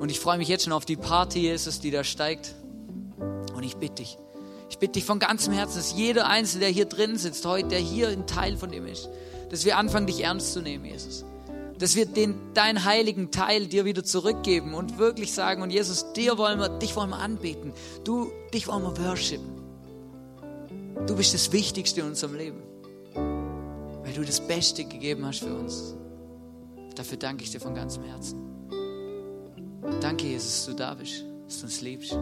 [0.00, 2.54] Und ich freue mich jetzt schon auf die Party, Jesus, die da steigt.
[3.54, 4.18] Und ich bitte dich,
[4.70, 7.78] ich bitte dich von ganzem Herzen, dass jeder Einzelne, der hier drin sitzt heute, der
[7.78, 9.08] hier ein Teil von dem ist,
[9.50, 11.24] dass wir anfangen, dich ernst zu nehmen, Jesus.
[11.78, 16.38] Dass wir den, deinen heiligen Teil dir wieder zurückgeben und wirklich sagen, und Jesus, dir
[16.38, 17.72] wollen wir, dich wollen wir anbeten.
[18.04, 19.60] Du, dich wollen wir worshipen.
[21.06, 22.62] Du bist das Wichtigste in unserem Leben.
[23.14, 25.94] Weil du das Beste gegeben hast für uns.
[26.96, 28.50] Dafür danke ich dir von ganzem Herzen.
[30.00, 32.16] Danke, Jesus, dass du da bist, dass du uns liebst.